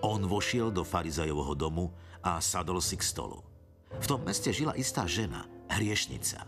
On 0.05 0.21
vošiel 0.21 0.69
do 0.69 0.85
farizejovho 0.85 1.57
domu 1.57 1.89
a 2.21 2.37
sadol 2.37 2.77
si 2.85 2.93
k 2.93 3.01
stolu. 3.01 3.52
V 3.99 4.05
tom 4.09 4.21
meste 4.25 4.49
žila 4.49 4.73
istá 4.73 5.05
žena, 5.05 5.45
hriešnica. 5.69 6.45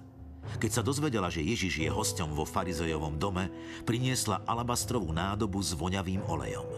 Keď 0.62 0.72
sa 0.72 0.86
dozvedela, 0.86 1.28
že 1.34 1.42
Ježiš 1.42 1.82
je 1.82 1.90
hosťom 1.90 2.38
vo 2.38 2.46
farizejovom 2.46 3.18
dome, 3.18 3.50
priniesla 3.84 4.46
alabastrovú 4.46 5.10
nádobu 5.10 5.60
s 5.60 5.74
voňavým 5.74 6.22
olejom. 6.30 6.70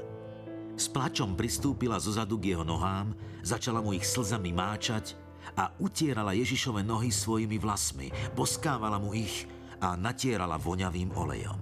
S 0.77 0.87
plačom 0.87 1.33
pristúpila 1.33 1.97
zozadu 1.97 2.37
k 2.37 2.53
jeho 2.53 2.63
nohám, 2.63 3.11
začala 3.41 3.81
mu 3.81 3.97
ich 3.97 4.05
slzami 4.05 4.53
máčať 4.53 5.17
a 5.57 5.73
utierala 5.81 6.37
Ježišove 6.37 6.85
nohy 6.85 7.09
svojimi 7.09 7.57
vlasmi, 7.57 8.13
boskávala 8.37 9.01
mu 9.01 9.11
ich 9.17 9.49
a 9.81 9.97
natierala 9.97 10.57
voňavým 10.61 11.13
olejom. 11.17 11.59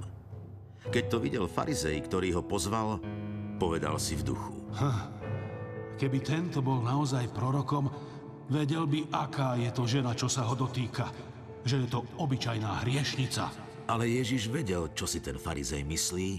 Keď 0.91 1.03
to 1.09 1.17
videl 1.17 1.45
farizej, 1.49 1.97
ktorý 2.05 2.37
ho 2.37 2.43
pozval, 2.45 3.01
povedal 3.57 3.97
si 3.97 4.19
v 4.19 4.35
duchu. 4.35 4.53
Ha, 4.77 5.09
keby 5.97 6.19
tento 6.21 6.59
bol 6.59 6.83
naozaj 6.83 7.31
prorokom, 7.31 7.89
vedel 8.49 8.85
by, 8.85 8.99
aká 9.13 9.57
je 9.57 9.69
to 9.73 9.83
žena, 9.85 10.13
čo 10.13 10.29
sa 10.29 10.45
ho 10.45 10.53
dotýka. 10.57 11.09
Že 11.65 11.75
je 11.85 11.87
to 11.89 11.99
obyčajná 12.21 12.85
hriešnica. 12.85 13.49
Ale 13.85 14.09
Ježiš 14.09 14.49
vedel, 14.49 14.89
čo 14.93 15.05
si 15.05 15.21
ten 15.21 15.37
farizej 15.37 15.85
myslí 15.85 16.29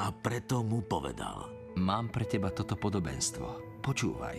a 0.00 0.12
preto 0.12 0.64
mu 0.64 0.84
povedal. 0.84 1.48
Mám 1.76 2.08
pre 2.12 2.24
teba 2.24 2.48
toto 2.52 2.76
podobenstvo. 2.76 3.80
Počúvaj. 3.84 4.38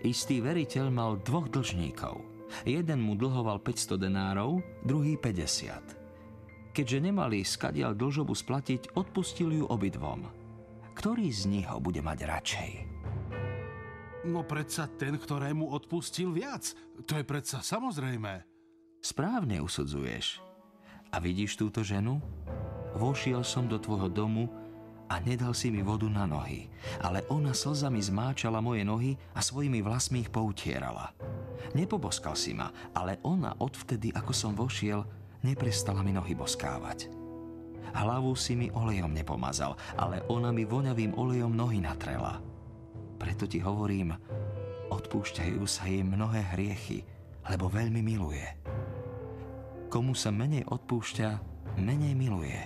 Istý 0.00 0.40
veriteľ 0.40 0.86
mal 0.92 1.20
dvoch 1.20 1.48
dlžníkov. 1.48 2.24
Jeden 2.64 3.04
mu 3.04 3.16
dlhoval 3.16 3.60
500 3.60 4.00
denárov, 4.00 4.60
druhý 4.84 5.16
50. 5.16 6.72
Keďže 6.72 6.98
nemali 7.02 7.44
skadial 7.44 7.92
dlžobu 7.92 8.32
splatiť, 8.32 8.96
odpustil 8.96 9.52
ju 9.52 9.64
obidvom. 9.68 10.28
Ktorý 10.96 11.28
z 11.32 11.42
nich 11.48 11.66
ho 11.68 11.80
bude 11.80 12.04
mať 12.04 12.18
radšej? 12.28 12.89
No 14.20 14.44
predsa 14.44 14.84
ten, 14.84 15.16
ktorému 15.16 15.72
odpustil 15.72 16.28
viac. 16.36 16.76
To 17.08 17.16
je 17.16 17.24
predsa 17.24 17.64
samozrejme. 17.64 18.44
Správne 19.00 19.64
usudzuješ. 19.64 20.44
A 21.08 21.16
vidíš 21.18 21.56
túto 21.56 21.80
ženu? 21.80 22.20
Vošiel 23.00 23.40
som 23.40 23.64
do 23.64 23.80
tvojho 23.80 24.12
domu 24.12 24.52
a 25.08 25.18
nedal 25.24 25.56
si 25.56 25.72
mi 25.72 25.80
vodu 25.80 26.06
na 26.06 26.28
nohy, 26.28 26.68
ale 27.00 27.24
ona 27.32 27.56
slzami 27.56 27.98
zmáčala 27.98 28.60
moje 28.60 28.84
nohy 28.84 29.16
a 29.32 29.40
svojimi 29.40 29.80
vlasmi 29.80 30.22
ich 30.22 30.30
poutierala. 30.30 31.16
Nepoboskal 31.72 32.36
si 32.36 32.52
ma, 32.52 32.68
ale 32.92 33.18
ona 33.24 33.56
odvtedy, 33.56 34.12
ako 34.12 34.32
som 34.36 34.52
vošiel, 34.52 35.00
neprestala 35.40 36.04
mi 36.04 36.12
nohy 36.12 36.36
boskávať. 36.36 37.08
Hlavu 37.90 38.38
si 38.38 38.54
mi 38.54 38.70
olejom 38.70 39.10
nepomazal, 39.10 39.74
ale 39.98 40.22
ona 40.30 40.54
mi 40.54 40.62
voňavým 40.62 41.16
olejom 41.16 41.50
nohy 41.50 41.82
natrela. 41.82 42.49
Preto 43.20 43.44
ti 43.44 43.60
hovorím, 43.60 44.16
odpúšťajú 44.88 45.60
sa 45.68 45.84
jej 45.84 46.00
mnohé 46.00 46.56
hriechy, 46.56 47.04
lebo 47.52 47.68
veľmi 47.68 48.00
miluje. 48.00 48.48
Komu 49.92 50.16
sa 50.16 50.32
menej 50.32 50.64
odpúšťa, 50.64 51.28
menej 51.84 52.16
miluje. 52.16 52.56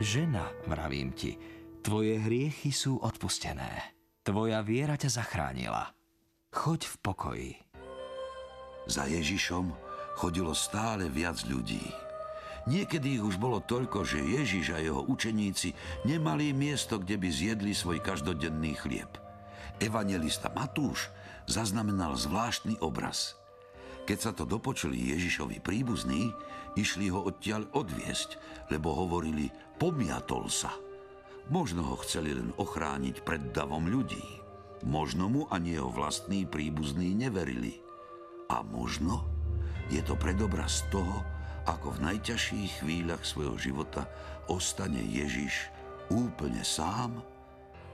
Žena, 0.00 0.48
vravím 0.64 1.12
ti, 1.12 1.36
tvoje 1.84 2.16
hriechy 2.16 2.72
sú 2.72 2.96
odpustené. 2.96 3.92
Tvoja 4.24 4.64
viera 4.64 4.96
ťa 4.96 5.20
zachránila. 5.20 5.92
Choď 6.48 6.88
v 6.88 6.96
pokoji. 7.04 7.52
Za 8.88 9.04
Ježišom 9.04 9.68
chodilo 10.16 10.56
stále 10.56 11.12
viac 11.12 11.44
ľudí. 11.44 11.84
Niekedy 12.68 13.20
ich 13.20 13.24
už 13.24 13.36
bolo 13.36 13.60
toľko, 13.60 14.04
že 14.04 14.20
Ježiš 14.20 14.72
a 14.72 14.78
jeho 14.80 15.04
učeníci 15.04 15.76
nemali 16.08 16.56
miesto, 16.56 17.00
kde 17.00 17.20
by 17.20 17.28
zjedli 17.28 17.72
svoj 17.76 18.00
každodenný 18.00 18.76
chlieb. 18.76 19.27
Evangelista 19.78 20.50
Matúš 20.50 21.06
zaznamenal 21.46 22.18
zvláštny 22.18 22.82
obraz. 22.82 23.38
Keď 24.10 24.18
sa 24.18 24.32
to 24.34 24.42
dopočuli 24.42 25.14
Ježišovi 25.14 25.62
príbuzní, 25.62 26.34
išli 26.74 27.14
ho 27.14 27.22
odtiaľ 27.22 27.70
odviesť, 27.70 28.42
lebo 28.74 28.90
hovorili, 28.90 29.46
Pomiatol 29.78 30.50
sa. 30.50 30.74
Možno 31.54 31.86
ho 31.86 31.96
chceli 32.02 32.34
len 32.34 32.50
ochrániť 32.58 33.22
pred 33.22 33.54
davom 33.54 33.86
ľudí. 33.86 34.42
Možno 34.82 35.30
mu 35.30 35.42
ani 35.46 35.78
jeho 35.78 35.94
vlastní 35.94 36.42
príbuzní 36.42 37.14
neverili. 37.14 37.78
A 38.50 38.66
možno 38.66 39.30
je 39.94 40.02
to 40.02 40.18
predobraz 40.18 40.82
toho, 40.90 41.22
ako 41.70 41.94
v 41.94 42.02
najťažších 42.10 42.82
chvíľach 42.82 43.22
svojho 43.22 43.54
života 43.54 44.10
ostane 44.50 45.06
Ježiš 45.06 45.70
úplne 46.10 46.66
sám 46.66 47.22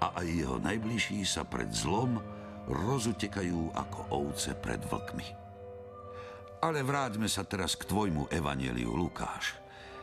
a 0.04 0.20
aj 0.20 0.26
jeho 0.28 0.60
najbližší 0.60 1.24
sa 1.24 1.48
pred 1.48 1.72
zlom 1.72 2.20
rozutekajú 2.68 3.72
ako 3.72 4.00
ovce 4.12 4.52
pred 4.52 4.80
vlkmi. 4.84 5.28
Ale 6.60 6.84
vráťme 6.84 7.28
sa 7.28 7.44
teraz 7.44 7.76
k 7.76 7.88
tvojmu 7.88 8.28
evaneliu, 8.28 8.92
Lukáš. 8.92 9.56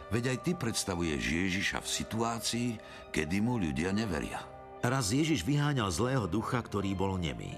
Veď 0.09 0.33
aj 0.33 0.37
ty 0.41 0.51
predstavuješ 0.57 1.21
Ježiša 1.21 1.77
v 1.85 1.89
situácii, 1.89 2.69
kedy 3.13 3.37
mu 3.41 3.61
ľudia 3.61 3.93
neveria. 3.93 4.41
Raz 4.81 5.13
Ježiš 5.13 5.45
vyháňal 5.45 5.93
zlého 5.93 6.25
ducha, 6.25 6.57
ktorý 6.57 6.97
bol 6.97 7.21
nemý. 7.21 7.53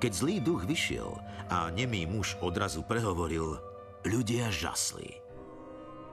Keď 0.00 0.12
zlý 0.12 0.36
duch 0.40 0.64
vyšiel 0.64 1.20
a 1.52 1.68
nemý 1.68 2.08
muž 2.08 2.40
odrazu 2.40 2.80
prehovoril, 2.80 3.60
ľudia 4.08 4.48
žasli. 4.48 5.20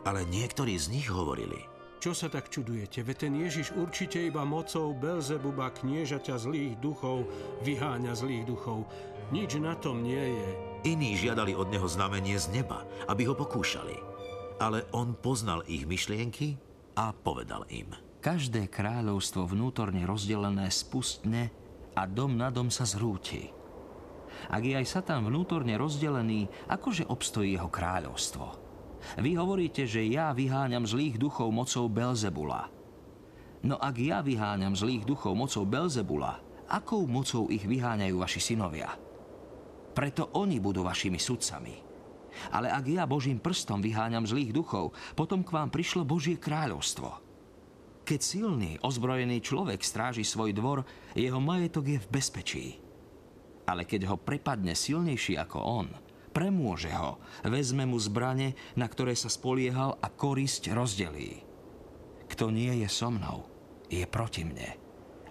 Ale 0.03 0.27
niektorí 0.27 0.75
z 0.75 0.91
nich 0.91 1.07
hovorili. 1.07 1.68
Čo 1.99 2.15
sa 2.15 2.31
tak 2.31 2.47
čudujete? 2.47 3.03
Veď 3.03 3.27
ten 3.27 3.33
Ježiš 3.35 3.75
určite 3.75 4.23
iba 4.23 4.47
mocou 4.47 4.95
Belzebuba 4.95 5.67
kniežaťa 5.75 6.39
zlých 6.39 6.79
duchov 6.79 7.27
vyháňa 7.67 8.15
zlých 8.15 8.47
duchov. 8.47 8.87
Nič 9.35 9.59
na 9.59 9.75
tom 9.75 10.01
nie 10.01 10.39
je. 10.39 10.47
Iní 10.87 11.19
žiadali 11.19 11.51
od 11.53 11.67
neho 11.67 11.85
znamenie 11.85 12.39
z 12.39 12.55
neba, 12.55 12.87
aby 13.11 13.27
ho 13.27 13.35
pokúšali 13.35 14.09
ale 14.59 14.85
on 14.91 15.15
poznal 15.15 15.63
ich 15.65 15.87
myšlienky 15.87 16.59
a 16.99 17.15
povedal 17.15 17.63
im. 17.71 17.95
Každé 18.19 18.67
kráľovstvo 18.67 19.47
vnútorne 19.47 20.03
rozdelené 20.03 20.67
spustne 20.67 21.47
a 21.95 22.03
dom 22.03 22.35
na 22.35 22.51
dom 22.51 22.67
sa 22.67 22.83
zrúti. 22.83 23.47
Ak 24.51 24.63
je 24.63 24.75
aj 24.75 24.87
Satan 24.87 25.23
vnútorne 25.23 25.79
rozdelený, 25.79 26.51
akože 26.67 27.07
obstojí 27.07 27.55
jeho 27.55 27.71
kráľovstvo? 27.71 28.68
Vy 29.19 29.35
hovoríte, 29.35 29.87
že 29.87 30.05
ja 30.05 30.31
vyháňam 30.35 30.85
zlých 30.85 31.17
duchov 31.17 31.49
mocou 31.51 31.87
Belzebula. 31.87 32.69
No 33.65 33.75
ak 33.75 33.95
ja 33.99 34.23
vyháňam 34.23 34.75
zlých 34.75 35.03
duchov 35.03 35.35
mocou 35.35 35.67
Belzebula, 35.67 36.39
akou 36.71 37.03
mocou 37.03 37.51
ich 37.51 37.67
vyháňajú 37.67 38.15
vaši 38.15 38.39
synovia? 38.39 38.95
Preto 39.91 40.31
oni 40.39 40.63
budú 40.63 40.87
vašimi 40.87 41.19
sudcami. 41.19 41.75
Ale 42.55 42.71
ak 42.71 42.85
ja 42.87 43.03
Božím 43.03 43.41
prstom 43.41 43.83
vyháňam 43.83 44.23
zlých 44.23 44.55
duchov, 44.55 44.95
potom 45.17 45.43
k 45.43 45.51
vám 45.51 45.67
prišlo 45.67 46.07
Božie 46.07 46.39
kráľovstvo. 46.39 47.19
Keď 48.07 48.19
silný, 48.23 48.71
ozbrojený 48.79 49.43
človek 49.43 49.83
stráži 49.83 50.23
svoj 50.23 50.55
dvor, 50.55 50.87
jeho 51.13 51.37
majetok 51.43 51.93
je 51.93 51.99
v 51.99 52.07
bezpečí. 52.09 52.65
Ale 53.67 53.85
keď 53.85 54.09
ho 54.09 54.17
prepadne 54.17 54.73
silnejší 54.73 55.37
ako 55.37 55.59
on, 55.61 55.87
premôže 56.29 56.93
ho, 56.93 57.17
vezme 57.43 57.83
mu 57.89 57.97
zbrane, 57.97 58.53
na 58.77 58.85
ktoré 58.85 59.17
sa 59.17 59.27
spoliehal 59.27 59.97
a 59.99 60.07
korisť 60.07 60.71
rozdelí. 60.71 61.41
Kto 62.29 62.53
nie 62.53 62.85
je 62.85 62.87
so 62.87 63.09
mnou, 63.09 63.49
je 63.89 64.05
proti 64.05 64.45
mne. 64.45 64.77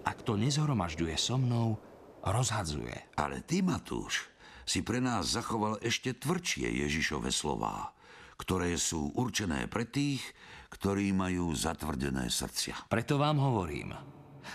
A 0.03 0.11
kto 0.11 0.35
nezhromažďuje 0.35 1.15
so 1.15 1.39
mnou, 1.39 1.79
rozhadzuje. 2.27 3.15
Ale 3.15 3.39
ty, 3.47 3.63
Matúš, 3.63 4.27
si 4.67 4.83
pre 4.85 4.99
nás 5.01 5.33
zachoval 5.33 5.81
ešte 5.81 6.13
tvrdšie 6.13 6.69
Ježišove 6.85 7.33
slová, 7.33 7.95
ktoré 8.37 8.75
sú 8.77 9.15
určené 9.15 9.65
pre 9.65 9.87
tých, 9.87 10.21
ktorí 10.69 11.09
majú 11.15 11.55
zatvrdené 11.57 12.29
srdcia. 12.29 12.85
Preto 12.91 13.17
vám 13.17 13.41
hovorím, 13.41 13.97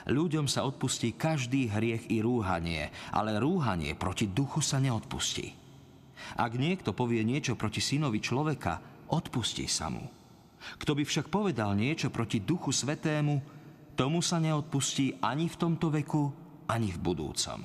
ľuďom 0.07 0.47
sa 0.47 0.63
odpustí 0.63 1.19
každý 1.19 1.67
hriech 1.73 2.07
i 2.13 2.23
rúhanie, 2.23 2.95
ale 3.11 3.43
rúhanie 3.43 3.99
proti 3.99 4.31
duchu 4.31 4.63
sa 4.63 4.79
neodpustí. 4.79 5.64
Ak 6.35 6.57
niekto 6.57 6.97
povie 6.97 7.21
niečo 7.23 7.55
proti 7.55 7.85
synovi 7.85 8.19
človeka, 8.19 8.81
odpustí 9.13 9.69
sa 9.69 9.93
mu. 9.93 10.05
Kto 10.81 10.97
by 10.97 11.05
však 11.05 11.29
povedal 11.29 11.77
niečo 11.77 12.09
proti 12.09 12.41
duchu 12.41 12.73
svetému, 12.73 13.35
tomu 13.95 14.25
sa 14.25 14.41
neodpustí 14.41 15.21
ani 15.23 15.47
v 15.47 15.57
tomto 15.61 15.93
veku, 15.93 16.33
ani 16.67 16.91
v 16.91 16.99
budúcom. 16.99 17.61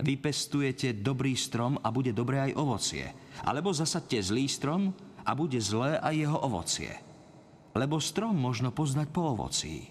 Vypestujete 0.00 1.00
dobrý 1.00 1.36
strom 1.36 1.76
a 1.80 1.88
bude 1.92 2.12
dobré 2.16 2.50
aj 2.50 2.56
ovocie. 2.56 3.06
Alebo 3.44 3.74
zasadte 3.74 4.20
zlý 4.20 4.48
strom 4.48 4.94
a 5.24 5.30
bude 5.36 5.60
zlé 5.60 6.00
aj 6.00 6.14
jeho 6.14 6.38
ovocie. 6.40 6.92
Lebo 7.74 7.98
strom 7.98 8.38
možno 8.38 8.70
poznať 8.70 9.08
po 9.10 9.34
ovocí. 9.34 9.90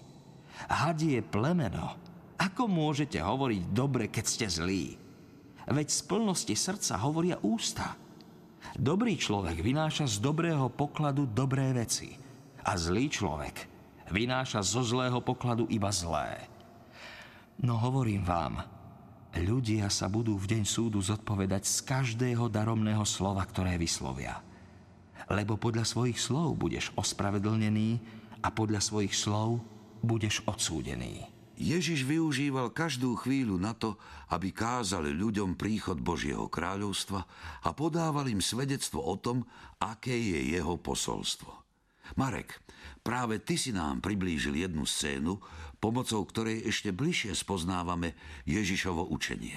Hadie 0.70 1.20
plemeno. 1.20 1.98
Ako 2.40 2.66
môžete 2.66 3.20
hovoriť 3.20 3.62
dobre, 3.70 4.10
keď 4.10 4.24
ste 4.24 4.46
zlí? 4.48 5.03
Veď 5.64 5.88
z 5.88 6.00
plnosti 6.04 6.54
srdca 6.56 7.00
hovoria 7.00 7.40
ústa. 7.40 7.96
Dobrý 8.76 9.16
človek 9.16 9.64
vynáša 9.64 10.04
z 10.04 10.20
dobrého 10.20 10.68
pokladu 10.68 11.24
dobré 11.24 11.72
veci. 11.72 12.12
A 12.64 12.76
zlý 12.76 13.08
človek 13.08 13.68
vynáša 14.12 14.60
zo 14.60 14.84
zlého 14.84 15.20
pokladu 15.24 15.64
iba 15.72 15.88
zlé. 15.88 16.44
No 17.64 17.80
hovorím 17.80 18.26
vám, 18.26 18.60
ľudia 19.36 19.88
sa 19.88 20.10
budú 20.10 20.36
v 20.36 20.58
deň 20.58 20.64
súdu 20.68 21.00
zodpovedať 21.00 21.64
z 21.64 21.76
každého 21.86 22.50
daromného 22.52 23.04
slova, 23.08 23.44
ktoré 23.46 23.80
vyslovia. 23.80 24.42
Lebo 25.32 25.56
podľa 25.56 25.88
svojich 25.88 26.20
slov 26.20 26.60
budeš 26.60 26.92
ospravedlnený 26.98 28.00
a 28.44 28.52
podľa 28.52 28.84
svojich 28.84 29.16
slov 29.16 29.64
budeš 30.04 30.44
odsúdený. 30.44 31.33
Ježiš 31.54 32.02
využíval 32.02 32.74
každú 32.74 33.14
chvíľu 33.14 33.58
na 33.58 33.74
to, 33.74 33.94
aby 34.34 34.50
kázali 34.50 35.14
ľuďom 35.14 35.54
príchod 35.54 35.98
Božieho 36.02 36.50
kráľovstva 36.50 37.20
a 37.62 37.68
podával 37.70 38.26
im 38.26 38.42
svedectvo 38.42 39.02
o 39.02 39.14
tom, 39.14 39.46
aké 39.78 40.14
je 40.14 40.58
jeho 40.58 40.74
posolstvo. 40.78 41.50
Marek, 42.20 42.60
práve 43.00 43.40
ty 43.40 43.56
si 43.56 43.70
nám 43.70 44.04
priblížil 44.04 44.60
jednu 44.60 44.84
scénu, 44.84 45.40
pomocou 45.78 46.20
ktorej 46.26 46.68
ešte 46.68 46.92
bližšie 46.92 47.32
spoznávame 47.32 48.12
Ježišovo 48.44 49.08
učenie. 49.08 49.56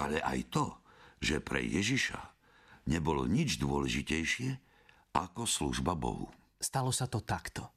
Ale 0.00 0.18
aj 0.18 0.40
to, 0.50 0.66
že 1.22 1.38
pre 1.38 1.62
Ježiša 1.62 2.18
nebolo 2.90 3.28
nič 3.30 3.62
dôležitejšie 3.62 4.58
ako 5.14 5.46
služba 5.46 5.94
Bohu. 5.94 6.32
Stalo 6.58 6.90
sa 6.90 7.06
to 7.06 7.22
takto. 7.22 7.68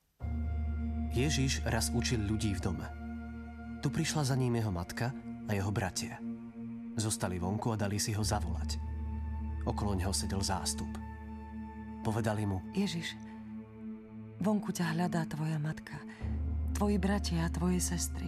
Ježiš 1.13 1.63
raz 1.63 1.93
učil 1.93 2.23
ľudí 2.25 2.57
v 2.57 2.63
dome. 2.63 3.04
Tu 3.85 3.93
prišla 3.93 4.25
za 4.25 4.33
ním 4.33 4.57
jeho 4.57 4.73
matka 4.73 5.13
a 5.45 5.53
jeho 5.53 5.69
bratia. 5.69 6.17
Zostali 6.97 7.37
vonku 7.37 7.69
a 7.69 7.77
dali 7.77 8.01
si 8.01 8.17
ho 8.17 8.25
zavolať. 8.25 8.81
Okolo 9.61 9.93
neho 9.93 10.09
sedel 10.09 10.41
zástup. 10.41 10.89
Povedali 12.01 12.49
mu, 12.49 12.65
Ježiš, 12.73 13.13
vonku 14.41 14.73
ťa 14.73 14.97
hľadá 14.97 15.29
tvoja 15.29 15.61
matka 15.61 16.01
tvoji 16.73 16.97
bratia 16.97 17.45
a 17.45 17.53
tvoje 17.53 17.77
sestry. 17.77 18.25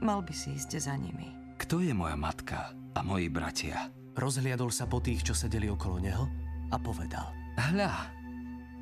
Mal 0.00 0.24
by 0.24 0.32
si 0.32 0.56
ísť 0.56 0.80
za 0.80 0.96
nimi. 0.96 1.28
Kto 1.60 1.84
je 1.84 1.92
moja 1.92 2.16
matka 2.16 2.72
a 2.96 3.00
moji 3.04 3.28
bratia? 3.28 3.92
Rozhliadol 4.16 4.72
sa 4.72 4.88
po 4.88 5.04
tých, 5.04 5.28
čo 5.28 5.36
sedeli 5.36 5.68
okolo 5.68 6.00
neho 6.00 6.24
a 6.72 6.76
povedal. 6.80 7.30
Hľa, 7.60 7.92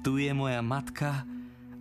tu 0.07 0.23
je 0.23 0.31
moja 0.31 0.63
matka 0.63 1.27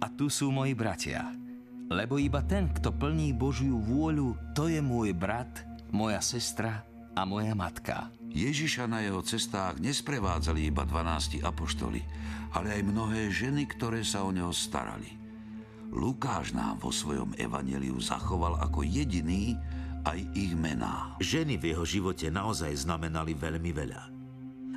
a 0.02 0.06
tu 0.10 0.26
sú 0.28 0.50
moji 0.50 0.74
bratia. 0.74 1.44
Lebo 1.86 2.17
iba 2.17 2.41
ten, 2.41 2.74
kto 2.74 2.89
plní 2.89 3.38
Božiu 3.38 3.78
vôľu, 3.78 4.34
to 4.58 4.65
je 4.65 4.82
môj 4.82 5.13
brat, 5.13 5.62
moja 5.93 6.17
sestra 6.17 6.82
a 7.13 7.21
moja 7.30 7.54
matka. 7.54 8.10
Ježiša 8.34 8.89
na 8.89 9.06
jeho 9.06 9.21
cestách 9.21 9.80
nesprevádzali 9.80 10.67
iba 10.67 10.84
12 10.84 11.45
apoštoli, 11.45 12.02
ale 12.58 12.76
aj 12.76 12.82
mnohé 12.89 13.30
ženy, 13.30 13.69
ktoré 13.69 14.02
sa 14.02 14.26
o 14.26 14.34
neho 14.34 14.52
starali. 14.52 15.13
Lukáš 15.93 16.52
nám 16.52 16.82
vo 16.82 16.91
svojom 16.91 17.38
evaneliu 17.38 17.95
zachoval 18.02 18.60
ako 18.60 18.84
jediný 18.84 19.56
aj 20.04 20.19
ich 20.36 20.58
mená. 20.58 21.15
Ženy 21.21 21.62
v 21.62 21.71
jeho 21.71 21.86
živote 21.86 22.28
naozaj 22.34 22.76
znamenali 22.76 23.38
veľmi 23.38 23.71
veľa. 23.71 24.04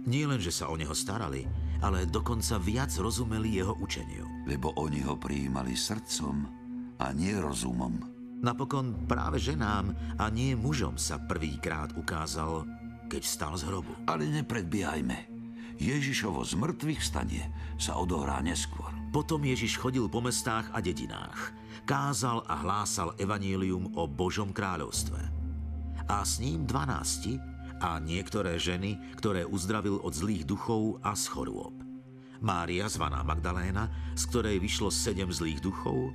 Nie 0.07 0.25
len, 0.29 0.39
že 0.39 0.55
sa 0.55 0.71
o 0.71 0.77
neho 0.79 0.95
starali, 0.95 1.49
ale 1.83 2.07
dokonca 2.07 2.61
viac 2.63 2.95
rozumeli 2.95 3.59
jeho 3.59 3.75
učeniu. 3.81 4.25
Lebo 4.47 4.77
oni 4.79 5.03
ho 5.03 5.19
prijímali 5.19 5.75
srdcom 5.75 6.58
a 6.99 7.15
nie 7.15 7.35
rozumom. 7.39 8.03
Napokon 8.39 9.07
práve 9.11 9.43
ženám 9.43 9.95
a 10.19 10.31
nie 10.31 10.55
mužom 10.55 10.95
sa 10.95 11.19
prvýkrát 11.19 11.91
ukázal, 11.99 12.63
keď 13.11 13.23
stal 13.27 13.55
z 13.59 13.67
hrobu. 13.67 13.91
Ale 14.07 14.31
nepredbiehajme. 14.31 15.39
Ježišovo 15.79 16.43
zmrtvých 16.43 17.03
stanie 17.03 17.51
sa 17.79 17.99
odohrá 17.99 18.43
neskôr. 18.43 18.91
Potom 19.15 19.43
Ježiš 19.43 19.79
chodil 19.79 20.07
po 20.11 20.23
mestách 20.23 20.71
a 20.75 20.79
dedinách, 20.83 21.55
kázal 21.87 22.43
a 22.47 22.61
hlásal 22.63 23.15
evanílium 23.19 23.95
o 23.95 24.07
Božom 24.07 24.51
kráľovstve. 24.55 25.19
A 26.11 26.23
s 26.23 26.43
ním 26.43 26.67
dvanácti 26.67 27.39
a 27.79 28.03
niektoré 28.03 28.59
ženy, 28.59 28.99
ktoré 29.19 29.47
uzdravil 29.47 30.03
od 30.03 30.11
zlých 30.15 30.47
duchov 30.47 30.99
a 31.03 31.15
z 31.15 31.31
chorôb. 31.31 31.75
Mária, 32.39 32.87
zvaná 32.87 33.23
Magdaléna, 33.27 34.15
z 34.15 34.23
ktorej 34.31 34.63
vyšlo 34.63 34.95
sedem 34.95 35.31
zlých 35.31 35.59
duchov, 35.63 36.15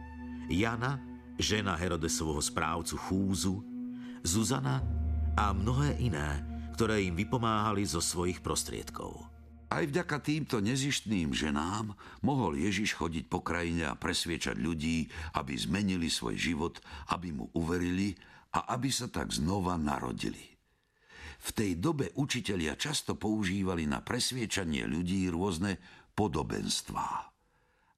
Jana, 0.52 1.00
žena 1.40 1.80
Herodesovho 1.80 2.44
správcu 2.44 3.00
Chúzu, 3.00 3.64
Zuzana 4.24 4.84
a 5.36 5.52
mnohé 5.52 6.00
iné, 6.00 6.44
ktoré 6.76 7.04
im 7.04 7.16
vypomáhali 7.16 7.84
zo 7.84 8.00
svojich 8.00 8.40
prostriedkov. 8.40 9.34
Aj 9.74 9.82
vďaka 9.82 10.22
týmto 10.22 10.62
nezištným 10.62 11.34
ženám 11.34 11.98
mohol 12.22 12.62
Ježiš 12.62 12.94
chodiť 12.94 13.26
po 13.26 13.42
krajine 13.42 13.90
a 13.90 13.98
presviečať 13.98 14.62
ľudí, 14.62 15.10
aby 15.34 15.58
zmenili 15.58 16.14
svoj 16.14 16.38
život, 16.38 16.78
aby 17.10 17.34
mu 17.34 17.50
uverili 17.58 18.14
a 18.54 18.78
aby 18.78 18.94
sa 18.94 19.10
tak 19.10 19.34
znova 19.34 19.74
narodili. 19.82 20.54
V 21.44 21.50
tej 21.52 21.82
dobe 21.82 22.14
učitelia 22.14 22.78
často 22.78 23.18
používali 23.18 23.90
na 23.90 24.06
presviečanie 24.06 24.86
ľudí 24.86 25.26
rôzne 25.34 25.82
podobenstvá. 26.14 27.33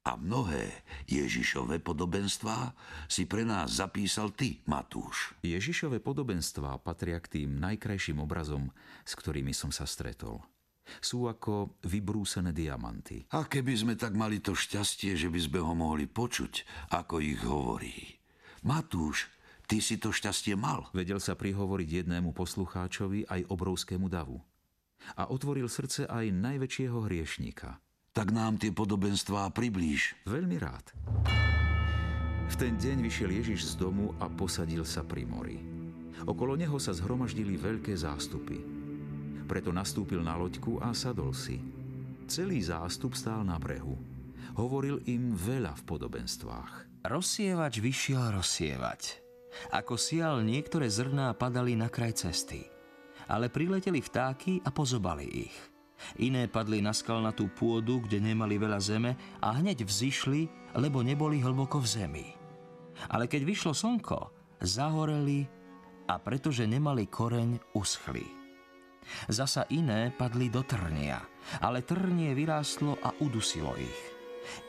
A 0.06 0.14
mnohé 0.14 0.86
Ježišové 1.10 1.82
podobenstvá 1.82 2.78
si 3.10 3.26
pre 3.26 3.42
nás 3.42 3.82
zapísal 3.82 4.30
ty, 4.38 4.62
Matúš. 4.70 5.34
Ježišové 5.42 5.98
podobenstvá 5.98 6.78
patria 6.78 7.18
k 7.18 7.42
tým 7.42 7.58
najkrajším 7.58 8.22
obrazom, 8.22 8.70
s 9.02 9.18
ktorými 9.18 9.52
som 9.52 9.74
sa 9.74 9.90
stretol– 9.90 10.42
sú 11.02 11.26
ako 11.26 11.82
vybrúsené 11.86 12.54
diamanty. 12.54 13.26
A 13.34 13.50
keby 13.50 13.74
sme 13.74 13.94
tak 13.98 14.14
mali 14.14 14.40
to 14.40 14.54
šťastie, 14.54 15.18
že 15.18 15.28
by 15.34 15.40
sme 15.42 15.60
ho 15.62 15.74
mohli 15.74 16.06
počuť, 16.06 16.66
ako 16.94 17.16
ich 17.22 17.42
hovorí. 17.42 18.22
Matúš, 18.66 19.30
ty 19.66 19.82
si 19.82 19.98
to 19.98 20.14
šťastie 20.14 20.54
mal. 20.58 20.90
Vedel 20.94 21.22
sa 21.22 21.34
prihovoriť 21.34 22.06
jednému 22.06 22.34
poslucháčovi 22.34 23.30
aj 23.30 23.50
obrovskému 23.50 24.08
davu. 24.10 24.42
A 25.18 25.30
otvoril 25.30 25.70
srdce 25.70 26.10
aj 26.10 26.34
najväčšieho 26.34 27.06
hriešníka. 27.06 27.85
Tak 28.16 28.32
nám 28.32 28.56
tie 28.56 28.72
podobenstvá 28.72 29.52
priblíž. 29.52 30.16
Veľmi 30.24 30.56
rád. 30.56 30.96
V 32.48 32.56
ten 32.56 32.80
deň 32.80 33.04
vyšiel 33.04 33.44
Ježiš 33.44 33.76
z 33.76 33.84
domu 33.84 34.16
a 34.24 34.32
posadil 34.32 34.88
sa 34.88 35.04
pri 35.04 35.28
mori. 35.28 35.60
Okolo 36.24 36.56
neho 36.56 36.80
sa 36.80 36.96
zhromaždili 36.96 37.60
veľké 37.60 37.92
zástupy. 37.92 38.64
Preto 39.44 39.76
nastúpil 39.76 40.24
na 40.24 40.40
loďku 40.40 40.80
a 40.80 40.96
sadol 40.96 41.36
si. 41.36 41.60
Celý 42.24 42.64
zástup 42.64 43.20
stál 43.20 43.44
na 43.44 43.60
brehu. 43.60 44.00
Hovoril 44.56 45.04
im 45.12 45.36
veľa 45.36 45.76
v 45.76 45.84
podobenstvách. 45.84 47.04
Rozsievač 47.04 47.84
vyšiel 47.84 48.32
rozsievať. 48.32 49.20
Ako 49.76 50.00
sial 50.00 50.40
niektoré 50.40 50.88
zrná 50.88 51.36
padali 51.36 51.76
na 51.76 51.92
kraj 51.92 52.16
cesty. 52.16 52.64
Ale 53.28 53.52
prileteli 53.52 54.00
vtáky 54.00 54.64
a 54.64 54.72
pozobali 54.72 55.52
ich. 55.52 55.75
Iné 56.20 56.48
padli 56.48 56.84
na 56.84 56.92
skalnatú 56.92 57.52
pôdu, 57.56 58.04
kde 58.04 58.20
nemali 58.20 58.60
veľa 58.60 58.80
zeme 58.80 59.12
a 59.40 59.56
hneď 59.56 59.88
vzýšli, 59.88 60.74
lebo 60.76 61.02
neboli 61.02 61.40
hlboko 61.40 61.80
v 61.80 61.88
zemi. 61.88 62.28
Ale 63.12 63.28
keď 63.28 63.42
vyšlo 63.44 63.72
slnko, 63.76 64.20
zahoreli 64.64 65.48
a 66.08 66.16
pretože 66.22 66.64
nemali 66.68 67.08
koreň, 67.10 67.76
uschli. 67.76 68.24
Zasa 69.30 69.70
iné 69.70 70.10
padli 70.10 70.50
do 70.50 70.66
trnia, 70.66 71.22
ale 71.62 71.86
trnie 71.86 72.34
vyrástlo 72.34 72.98
a 73.06 73.14
udusilo 73.22 73.78
ich. 73.78 74.02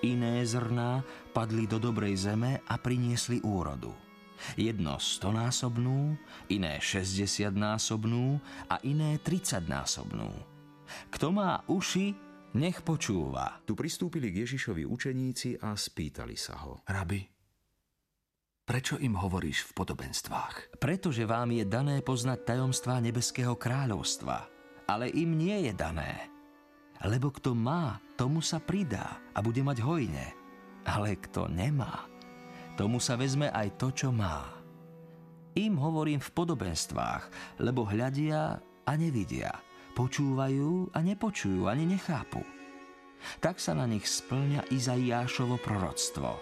Iné 0.04 0.44
zrná 0.44 1.04
padli 1.32 1.68
do 1.68 1.76
dobrej 1.76 2.28
zeme 2.28 2.60
a 2.64 2.80
priniesli 2.80 3.40
úrodu. 3.44 3.92
Jedno 4.56 5.00
stonásobnú, 5.00 6.16
iné 6.52 6.76
60-násobnú 6.76 8.36
a 8.68 8.76
iné 8.84 9.16
30-násobnú. 9.20 10.55
Kto 11.10 11.34
má 11.34 11.62
uši, 11.68 12.14
nech 12.56 12.80
počúva. 12.80 13.60
Tu 13.68 13.76
pristúpili 13.76 14.32
k 14.32 14.48
Ježišovi 14.48 14.88
učeníci 14.88 15.60
a 15.60 15.76
spýtali 15.76 16.36
sa 16.38 16.64
ho. 16.64 16.80
Rabi, 16.88 17.20
prečo 18.64 18.96
im 18.96 19.14
hovoríš 19.14 19.70
v 19.70 19.76
podobenstvách? 19.76 20.80
Pretože 20.80 21.28
vám 21.28 21.52
je 21.52 21.64
dané 21.68 22.00
poznať 22.00 22.56
tajomstvá 22.56 22.98
nebeského 23.04 23.54
kráľovstva, 23.54 24.48
ale 24.88 25.12
im 25.12 25.36
nie 25.36 25.68
je 25.68 25.72
dané. 25.76 26.32
Lebo 27.04 27.28
kto 27.28 27.52
má, 27.52 28.00
tomu 28.16 28.40
sa 28.40 28.56
pridá 28.56 29.20
a 29.36 29.44
bude 29.44 29.60
mať 29.60 29.84
hojne. 29.84 30.32
Ale 30.86 31.18
kto 31.18 31.50
nemá, 31.50 32.08
tomu 32.78 33.02
sa 33.02 33.18
vezme 33.18 33.52
aj 33.52 33.74
to, 33.76 33.92
čo 33.92 34.08
má. 34.14 34.48
Im 35.56 35.80
hovorím 35.80 36.20
v 36.20 36.30
podobenstvách, 36.36 37.24
lebo 37.64 37.88
hľadia 37.88 38.60
a 38.86 38.92
nevidia, 38.94 39.56
počúvajú 39.96 40.92
a 40.92 41.00
nepočujú 41.00 41.72
ani 41.72 41.88
nechápu. 41.88 42.44
Tak 43.40 43.56
sa 43.56 43.72
na 43.72 43.88
nich 43.88 44.04
splňa 44.04 44.68
Izaiášovo 44.68 45.56
proroctvo. 45.56 46.36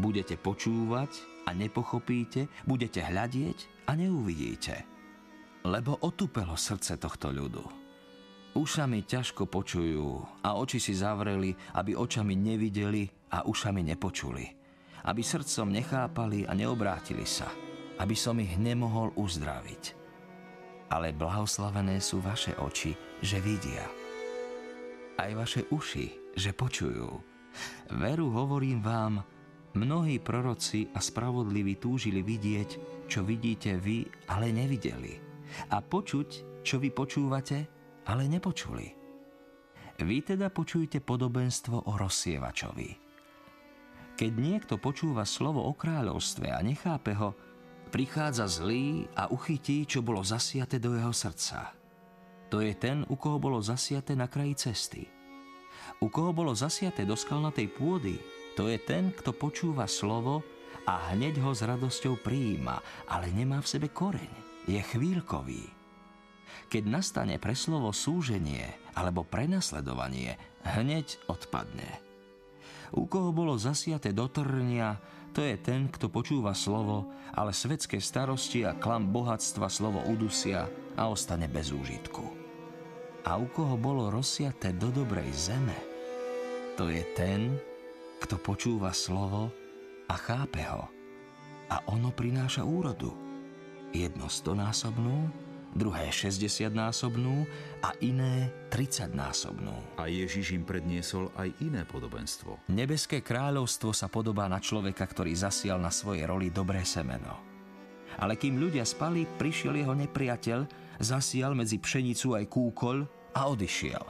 Budete 0.00 0.40
počúvať 0.40 1.44
a 1.44 1.52
nepochopíte, 1.52 2.48
budete 2.64 3.04
hľadieť 3.04 3.84
a 3.84 3.92
neuvidíte. 3.92 4.88
Lebo 5.68 6.00
otupelo 6.00 6.56
srdce 6.56 6.96
tohto 6.96 7.28
ľudu. 7.28 7.60
Ušami 8.56 9.04
ťažko 9.04 9.44
počujú 9.46 10.40
a 10.40 10.56
oči 10.56 10.80
si 10.80 10.96
zavreli, 10.96 11.52
aby 11.76 11.92
očami 11.94 12.32
nevideli 12.32 13.04
a 13.36 13.44
ušami 13.44 13.84
nepočuli. 13.92 14.44
Aby 15.04 15.20
srdcom 15.20 15.68
nechápali 15.68 16.48
a 16.48 16.56
neobrátili 16.56 17.28
sa. 17.28 17.46
Aby 18.00 18.16
som 18.16 18.40
ich 18.40 18.56
nemohol 18.56 19.12
uzdraviť 19.20 19.99
ale 20.90 21.14
blahoslavené 21.14 22.02
sú 22.02 22.18
vaše 22.18 22.52
oči, 22.58 22.92
že 23.22 23.38
vidia. 23.38 23.86
Aj 25.16 25.30
vaše 25.38 25.70
uši, 25.70 26.34
že 26.34 26.50
počujú. 26.50 27.08
Veru 27.94 28.28
hovorím 28.34 28.82
vám, 28.82 29.22
mnohí 29.78 30.18
proroci 30.18 30.90
a 30.94 30.98
spravodliví 30.98 31.78
túžili 31.78 32.22
vidieť, 32.26 32.70
čo 33.06 33.22
vidíte 33.22 33.78
vy, 33.78 34.06
ale 34.30 34.50
nevideli. 34.50 35.18
A 35.74 35.82
počuť, 35.82 36.62
čo 36.62 36.78
vy 36.78 36.90
počúvate, 36.90 37.58
ale 38.06 38.26
nepočuli. 38.26 38.86
Vy 40.00 40.16
teda 40.24 40.48
počujte 40.48 41.04
podobenstvo 41.04 41.86
o 41.86 41.92
rozsievačovi. 41.94 42.90
Keď 44.16 44.32
niekto 44.36 44.76
počúva 44.80 45.28
slovo 45.28 45.64
o 45.64 45.72
kráľovstve 45.76 46.48
a 46.48 46.60
nechápe 46.64 47.12
ho, 47.16 47.36
prichádza 47.90 48.46
zlý 48.46 49.10
a 49.18 49.26
uchytí, 49.28 49.84
čo 49.84 50.00
bolo 50.00 50.22
zasiate 50.22 50.78
do 50.78 50.94
jeho 50.94 51.10
srdca. 51.10 51.74
To 52.50 52.62
je 52.62 52.74
ten, 52.78 53.02
u 53.10 53.18
koho 53.18 53.42
bolo 53.42 53.58
zasiate 53.58 54.14
na 54.14 54.30
kraji 54.30 54.54
cesty. 54.54 55.02
U 55.98 56.06
koho 56.08 56.30
bolo 56.30 56.54
zasiate 56.54 57.02
do 57.02 57.18
skalnatej 57.18 57.70
pôdy, 57.74 58.16
to 58.54 58.70
je 58.70 58.78
ten, 58.78 59.10
kto 59.14 59.34
počúva 59.34 59.90
slovo 59.90 60.42
a 60.86 61.14
hneď 61.14 61.42
ho 61.42 61.54
s 61.54 61.62
radosťou 61.62 62.18
prijíma, 62.22 63.06
ale 63.10 63.30
nemá 63.34 63.62
v 63.62 63.70
sebe 63.70 63.88
koreň, 63.90 64.32
je 64.66 64.80
chvíľkový. 64.80 65.64
Keď 66.70 66.82
nastane 66.86 67.36
pre 67.38 67.54
slovo 67.54 67.90
súženie 67.90 68.66
alebo 68.94 69.26
prenasledovanie, 69.26 70.38
hneď 70.62 71.18
odpadne. 71.30 72.02
U 72.90 73.06
koho 73.06 73.30
bolo 73.30 73.54
zasiate 73.54 74.10
do 74.10 74.26
trnia, 74.26 74.98
to 75.30 75.40
je 75.46 75.56
ten, 75.58 75.86
kto 75.86 76.10
počúva 76.10 76.54
slovo, 76.54 77.06
ale 77.34 77.54
svetské 77.54 78.02
starosti 78.02 78.66
a 78.66 78.74
klam 78.74 79.14
bohatstva 79.14 79.70
slovo 79.70 80.02
udusia 80.10 80.66
a 80.98 81.06
ostane 81.06 81.46
bez 81.46 81.70
úžitku. 81.70 82.24
A 83.26 83.36
u 83.38 83.46
koho 83.52 83.76
bolo 83.78 84.10
rozsiaté 84.10 84.74
do 84.74 84.90
dobrej 84.90 85.30
zeme, 85.30 85.76
to 86.80 86.88
je 86.88 87.04
ten, 87.12 87.60
kto 88.24 88.40
počúva 88.40 88.90
slovo 88.96 89.52
a 90.08 90.14
chápe 90.16 90.64
ho. 90.64 90.88
A 91.70 91.76
ono 91.92 92.10
prináša 92.10 92.66
úrodu. 92.66 93.12
Jedno 93.92 94.26
stonásobnú, 94.26 95.30
druhé 95.74 96.10
60-násobnú 96.10 97.46
a 97.84 97.94
iné 98.02 98.50
30-násobnú. 98.70 99.98
A 99.98 100.10
Ježiš 100.10 100.54
im 100.54 100.66
predniesol 100.66 101.30
aj 101.38 101.54
iné 101.62 101.86
podobenstvo. 101.86 102.70
Nebeské 102.70 103.22
kráľovstvo 103.22 103.94
sa 103.94 104.10
podobá 104.10 104.50
na 104.50 104.58
človeka, 104.58 105.06
ktorý 105.06 105.34
zasial 105.34 105.78
na 105.78 105.94
svojej 105.94 106.26
roli 106.26 106.50
dobré 106.50 106.82
semeno. 106.82 107.38
Ale 108.18 108.34
kým 108.34 108.58
ľudia 108.58 108.82
spali, 108.82 109.24
prišiel 109.24 109.78
jeho 109.78 109.94
nepriateľ, 109.94 110.66
zasial 110.98 111.54
medzi 111.54 111.78
pšenicu 111.78 112.36
aj 112.36 112.44
kúkol 112.50 113.06
a 113.32 113.46
odišiel. 113.48 114.04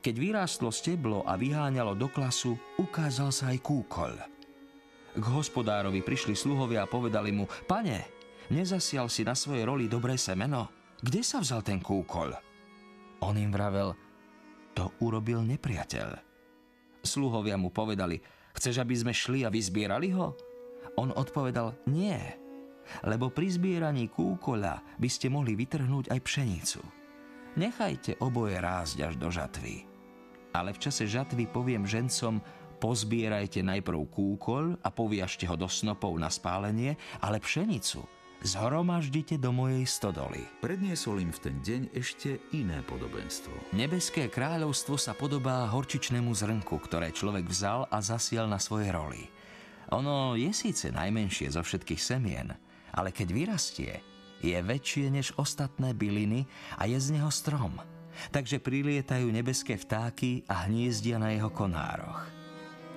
Keď 0.00 0.14
vyrástlo 0.16 0.72
steblo 0.72 1.28
a 1.28 1.36
vyháňalo 1.36 1.92
do 1.92 2.08
klasu, 2.08 2.56
ukázal 2.80 3.28
sa 3.32 3.52
aj 3.52 3.58
kúkol. 3.60 4.16
K 5.10 5.24
hospodárovi 5.26 6.00
prišli 6.00 6.38
sluhovia 6.38 6.86
a 6.86 6.90
povedali 6.90 7.34
mu, 7.34 7.44
pane, 7.66 8.19
Nezasial 8.50 9.06
si 9.06 9.22
na 9.22 9.38
svojej 9.38 9.62
roli 9.62 9.86
dobré 9.86 10.18
semeno? 10.18 10.74
Kde 10.98 11.22
sa 11.22 11.38
vzal 11.38 11.62
ten 11.62 11.78
kúkol? 11.78 12.34
On 13.22 13.38
im 13.38 13.54
vravel, 13.54 13.94
to 14.74 14.90
urobil 15.06 15.46
nepriateľ. 15.46 16.18
Sluhovia 16.98 17.54
mu 17.54 17.70
povedali, 17.70 18.18
chceš, 18.58 18.82
aby 18.82 18.94
sme 18.98 19.14
šli 19.14 19.46
a 19.46 19.54
vyzbierali 19.54 20.10
ho? 20.18 20.34
On 20.98 21.14
odpovedal, 21.14 21.78
nie, 21.94 22.18
lebo 23.06 23.30
pri 23.30 23.54
zbieraní 23.54 24.10
kúkoľa 24.10 24.98
by 24.98 25.06
ste 25.08 25.30
mohli 25.30 25.54
vytrhnúť 25.54 26.10
aj 26.10 26.18
pšenicu. 26.18 26.82
Nechajte 27.54 28.18
oboje 28.18 28.58
rásť 28.58 29.06
až 29.06 29.14
do 29.14 29.30
žatvy. 29.30 29.86
Ale 30.50 30.74
v 30.74 30.82
čase 30.82 31.06
žatvy 31.06 31.46
poviem 31.46 31.86
žencom, 31.86 32.42
pozbierajte 32.82 33.62
najprv 33.62 34.10
kúkol 34.10 34.74
a 34.82 34.90
poviažte 34.90 35.46
ho 35.46 35.54
do 35.54 35.70
snopov 35.70 36.18
na 36.18 36.26
spálenie, 36.26 36.98
ale 37.22 37.38
pšenicu 37.38 38.18
zhromaždite 38.40 39.36
do 39.36 39.52
mojej 39.52 39.84
stodoly. 39.84 40.44
Predniesol 40.64 41.20
im 41.20 41.32
v 41.32 41.42
ten 41.44 41.56
deň 41.60 41.82
ešte 41.92 42.40
iné 42.56 42.80
podobenstvo. 42.84 43.72
Nebeské 43.76 44.32
kráľovstvo 44.32 44.96
sa 44.96 45.12
podobá 45.12 45.68
horčičnému 45.68 46.32
zrnku, 46.32 46.76
ktoré 46.80 47.12
človek 47.12 47.48
vzal 47.48 47.88
a 47.92 48.00
zasial 48.00 48.48
na 48.48 48.56
svoje 48.56 48.88
roli. 48.88 49.28
Ono 49.92 50.38
je 50.38 50.50
síce 50.54 50.88
najmenšie 50.94 51.50
zo 51.50 51.60
všetkých 51.60 52.00
semien, 52.00 52.54
ale 52.94 53.10
keď 53.10 53.28
vyrastie, 53.34 53.92
je 54.40 54.56
väčšie 54.56 55.12
než 55.12 55.36
ostatné 55.36 55.92
byliny 55.92 56.48
a 56.80 56.88
je 56.88 56.96
z 56.96 57.12
neho 57.12 57.28
strom. 57.28 57.76
Takže 58.32 58.60
prilietajú 58.60 59.28
nebeské 59.28 59.76
vtáky 59.76 60.44
a 60.48 60.66
hniezdia 60.68 61.20
na 61.20 61.32
jeho 61.32 61.52
konároch. 61.52 62.39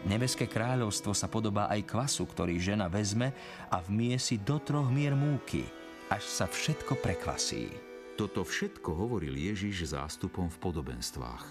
Nebeské 0.03 0.51
kráľovstvo 0.51 1.15
sa 1.15 1.31
podobá 1.31 1.71
aj 1.71 1.87
kvasu, 1.87 2.27
ktorý 2.27 2.59
žena 2.59 2.91
vezme 2.91 3.31
a 3.71 3.79
vmiesi 3.79 4.35
do 4.35 4.59
troch 4.59 4.91
mier 4.91 5.15
múky, 5.15 5.63
až 6.11 6.27
sa 6.27 6.45
všetko 6.45 6.99
prekvasí. 6.99 7.71
Toto 8.19 8.43
všetko 8.43 8.91
hovoril 8.91 9.31
Ježiš 9.31 9.95
zástupom 9.95 10.51
v 10.51 10.57
podobenstvách. 10.59 11.45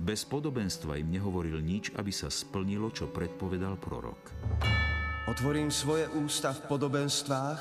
Bez 0.00 0.24
podobenstva 0.24 0.96
im 0.98 1.12
nehovoril 1.12 1.60
nič, 1.60 1.92
aby 1.94 2.08
sa 2.10 2.32
splnilo, 2.32 2.88
čo 2.88 3.12
predpovedal 3.12 3.76
prorok. 3.76 4.32
Otvorím 5.28 5.68
svoje 5.68 6.08
ústa 6.18 6.56
v 6.56 6.72
podobenstvách, 6.72 7.60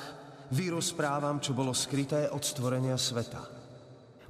vyrozprávam, 0.56 1.44
čo 1.44 1.52
bolo 1.52 1.76
skryté 1.76 2.32
od 2.32 2.42
stvorenia 2.42 2.96
sveta. 2.96 3.44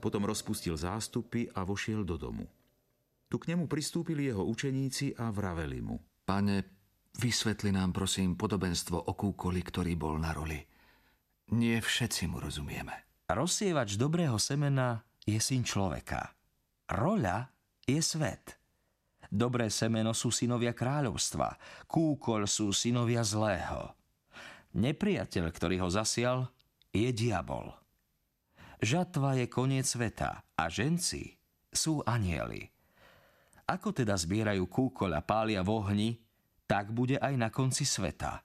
Potom 0.02 0.26
rozpustil 0.26 0.74
zástupy 0.74 1.54
a 1.54 1.62
vošiel 1.62 2.02
do 2.02 2.18
domu. 2.18 2.50
Tu 3.28 3.36
k 3.36 3.52
nemu 3.52 3.68
pristúpili 3.68 4.32
jeho 4.32 4.48
učeníci 4.48 5.20
a 5.20 5.32
vraveli 5.32 5.84
mu. 5.84 6.00
Pane, 6.24 6.64
vysvetli 7.20 7.76
nám 7.76 7.92
prosím 7.92 8.40
podobenstvo 8.40 9.08
o 9.08 9.12
kúkoli, 9.16 9.60
ktorý 9.64 10.00
bol 10.00 10.16
na 10.16 10.32
roli. 10.32 10.60
Nie 11.52 11.80
všetci 11.80 12.28
mu 12.32 12.40
rozumieme. 12.40 13.08
Rozsievač 13.28 14.00
dobrého 14.00 14.40
semena 14.40 15.04
je 15.28 15.40
syn 15.40 15.68
človeka. 15.68 16.32
Roľa 16.88 17.52
je 17.84 18.00
svet. 18.00 18.56
Dobré 19.28 19.68
semeno 19.68 20.16
sú 20.16 20.32
synovia 20.32 20.72
kráľovstva, 20.72 21.60
kúkol 21.84 22.48
sú 22.48 22.72
synovia 22.72 23.28
zlého. 23.28 23.92
Nepriateľ, 24.72 25.52
ktorý 25.52 25.84
ho 25.84 25.90
zasial, 25.92 26.48
je 26.96 27.12
diabol. 27.12 27.76
Žatva 28.80 29.44
je 29.44 29.46
koniec 29.52 29.84
sveta 29.84 30.48
a 30.56 30.64
ženci 30.72 31.36
sú 31.76 32.00
anieli. 32.08 32.77
Ako 33.68 33.92
teda 33.92 34.16
zbierajú 34.16 34.64
kúkoľ 34.64 35.20
a 35.20 35.22
pália 35.22 35.60
v 35.60 35.70
ohni, 35.76 36.10
tak 36.64 36.96
bude 36.96 37.20
aj 37.20 37.34
na 37.36 37.52
konci 37.52 37.84
sveta. 37.84 38.40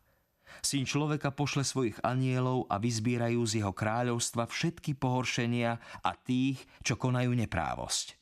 Syn 0.60 0.84
človeka 0.84 1.30
pošle 1.32 1.62
svojich 1.62 2.02
anielov 2.02 2.66
a 2.68 2.76
vyzbierajú 2.76 3.40
z 3.46 3.62
jeho 3.62 3.72
kráľovstva 3.72 4.50
všetky 4.50 4.98
pohoršenia 4.98 5.78
a 6.02 6.10
tých, 6.12 6.60
čo 6.84 6.98
konajú 6.98 7.32
neprávosť. 7.32 8.18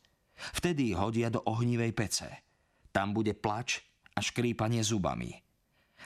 Vtedy 0.61 0.93
hodia 0.93 1.29
do 1.29 1.41
ohnivej 1.45 1.93
pece. 1.93 2.29
Tam 2.93 3.17
bude 3.17 3.33
plač 3.33 3.81
a 4.15 4.21
škrípanie 4.21 4.81
zubami. 4.85 5.37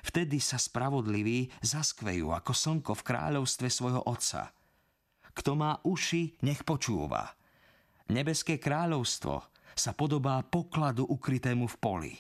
Vtedy 0.05 0.43
sa 0.43 0.59
spravodliví 0.59 1.55
zaskvejú 1.63 2.35
ako 2.35 2.53
slnko 2.55 2.93
v 2.99 3.07
kráľovstve 3.07 3.69
svojho 3.71 4.03
otca. 4.07 4.51
Kto 5.35 5.59
má 5.59 5.79
uši, 5.83 6.39
nech 6.47 6.63
počúva. 6.63 7.35
Nebeské 8.11 8.59
kráľovstvo 8.61 9.54
sa 9.75 9.93
podobá 9.93 10.43
pokladu 10.43 11.07
ukrytému 11.07 11.67
v 11.67 11.77
poli. 11.79 12.15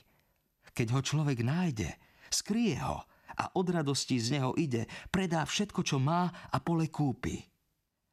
Keď 0.75 0.87
ho 0.90 1.01
človek 1.01 1.47
nájde, 1.47 1.90
skrie 2.31 2.75
ho 2.83 3.07
a 3.35 3.45
od 3.55 3.67
radosti 3.71 4.19
z 4.19 4.38
neho 4.38 4.55
ide, 4.55 4.87
predá 5.11 5.43
všetko, 5.47 5.81
čo 5.83 5.99
má 5.99 6.31
a 6.31 6.59
pole 6.62 6.90
kúpi. 6.90 7.43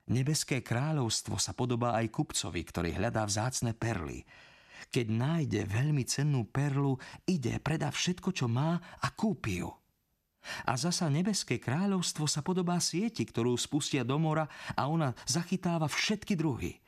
Nebeské 0.09 0.65
kráľovstvo 0.65 1.37
sa 1.37 1.53
podobá 1.53 1.95
aj 2.01 2.09
kupcovi, 2.09 2.61
ktorý 2.65 2.89
hľadá 2.97 3.23
vzácne 3.25 3.77
perly. 3.77 4.25
Keď 4.89 5.07
nájde 5.07 5.61
veľmi 5.69 6.03
cennú 6.09 6.49
perlu, 6.49 6.97
ide, 7.29 7.61
predá 7.61 7.93
všetko, 7.93 8.33
čo 8.33 8.49
má 8.49 8.81
a 8.81 9.07
kúpi 9.13 9.61
ju. 9.61 9.71
A 10.65 10.73
zasa 10.73 11.05
nebeské 11.05 11.61
kráľovstvo 11.61 12.25
sa 12.25 12.41
podobá 12.41 12.81
sieti, 12.81 13.21
ktorú 13.21 13.53
spustia 13.61 14.01
do 14.01 14.17
mora 14.17 14.49
a 14.73 14.89
ona 14.89 15.13
zachytáva 15.29 15.85
všetky 15.85 16.33
druhy. 16.33 16.80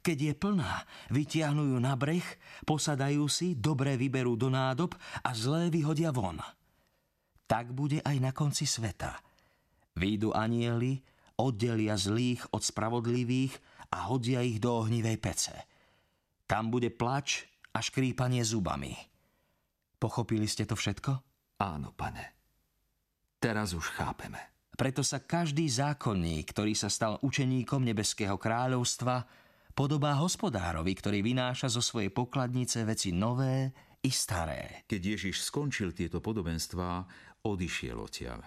Keď 0.00 0.18
je 0.18 0.32
plná, 0.32 0.88
vytiahnu 1.12 1.76
ju 1.76 1.78
na 1.78 1.92
breh, 1.92 2.24
posadajú 2.64 3.28
si, 3.28 3.52
dobre 3.52 4.00
vyberú 4.00 4.32
do 4.32 4.48
nádob 4.48 4.96
a 5.20 5.30
zlé 5.36 5.68
vyhodia 5.68 6.08
von. 6.08 6.40
Tak 7.44 7.76
bude 7.76 8.00
aj 8.00 8.16
na 8.16 8.32
konci 8.32 8.64
sveta. 8.64 9.20
Výjdu 10.00 10.32
anieli, 10.32 11.04
oddelia 11.36 12.00
zlých 12.00 12.48
od 12.56 12.64
spravodlivých 12.64 13.52
a 13.92 14.08
hodia 14.08 14.40
ich 14.40 14.56
do 14.56 14.80
ohnivej 14.80 15.18
pece. 15.20 15.56
Tam 16.48 16.72
bude 16.72 16.88
plač 16.88 17.44
a 17.76 17.84
škrípanie 17.84 18.40
zubami. 18.40 18.96
Pochopili 20.00 20.48
ste 20.48 20.64
to 20.64 20.74
všetko? 20.74 21.12
Áno, 21.60 21.92
pane. 21.92 22.40
Teraz 23.36 23.76
už 23.76 23.92
chápeme. 23.92 24.40
Preto 24.80 25.04
sa 25.04 25.20
každý 25.20 25.68
zákonník, 25.68 26.56
ktorý 26.56 26.72
sa 26.72 26.88
stal 26.88 27.20
učeníkom 27.20 27.84
Nebeského 27.84 28.40
kráľovstva, 28.40 29.28
podobá 29.72 30.18
hospodárovi, 30.18 30.92
ktorý 30.96 31.22
vynáša 31.24 31.70
zo 31.70 31.82
svojej 31.82 32.10
pokladnice 32.10 32.82
veci 32.84 33.14
nové 33.14 33.70
i 34.00 34.10
staré. 34.10 34.84
Keď 34.88 35.00
Ježiš 35.16 35.44
skončil 35.44 35.92
tieto 35.92 36.24
podobenstvá, 36.24 37.04
odišiel 37.44 37.98
odtiaľ. 38.00 38.40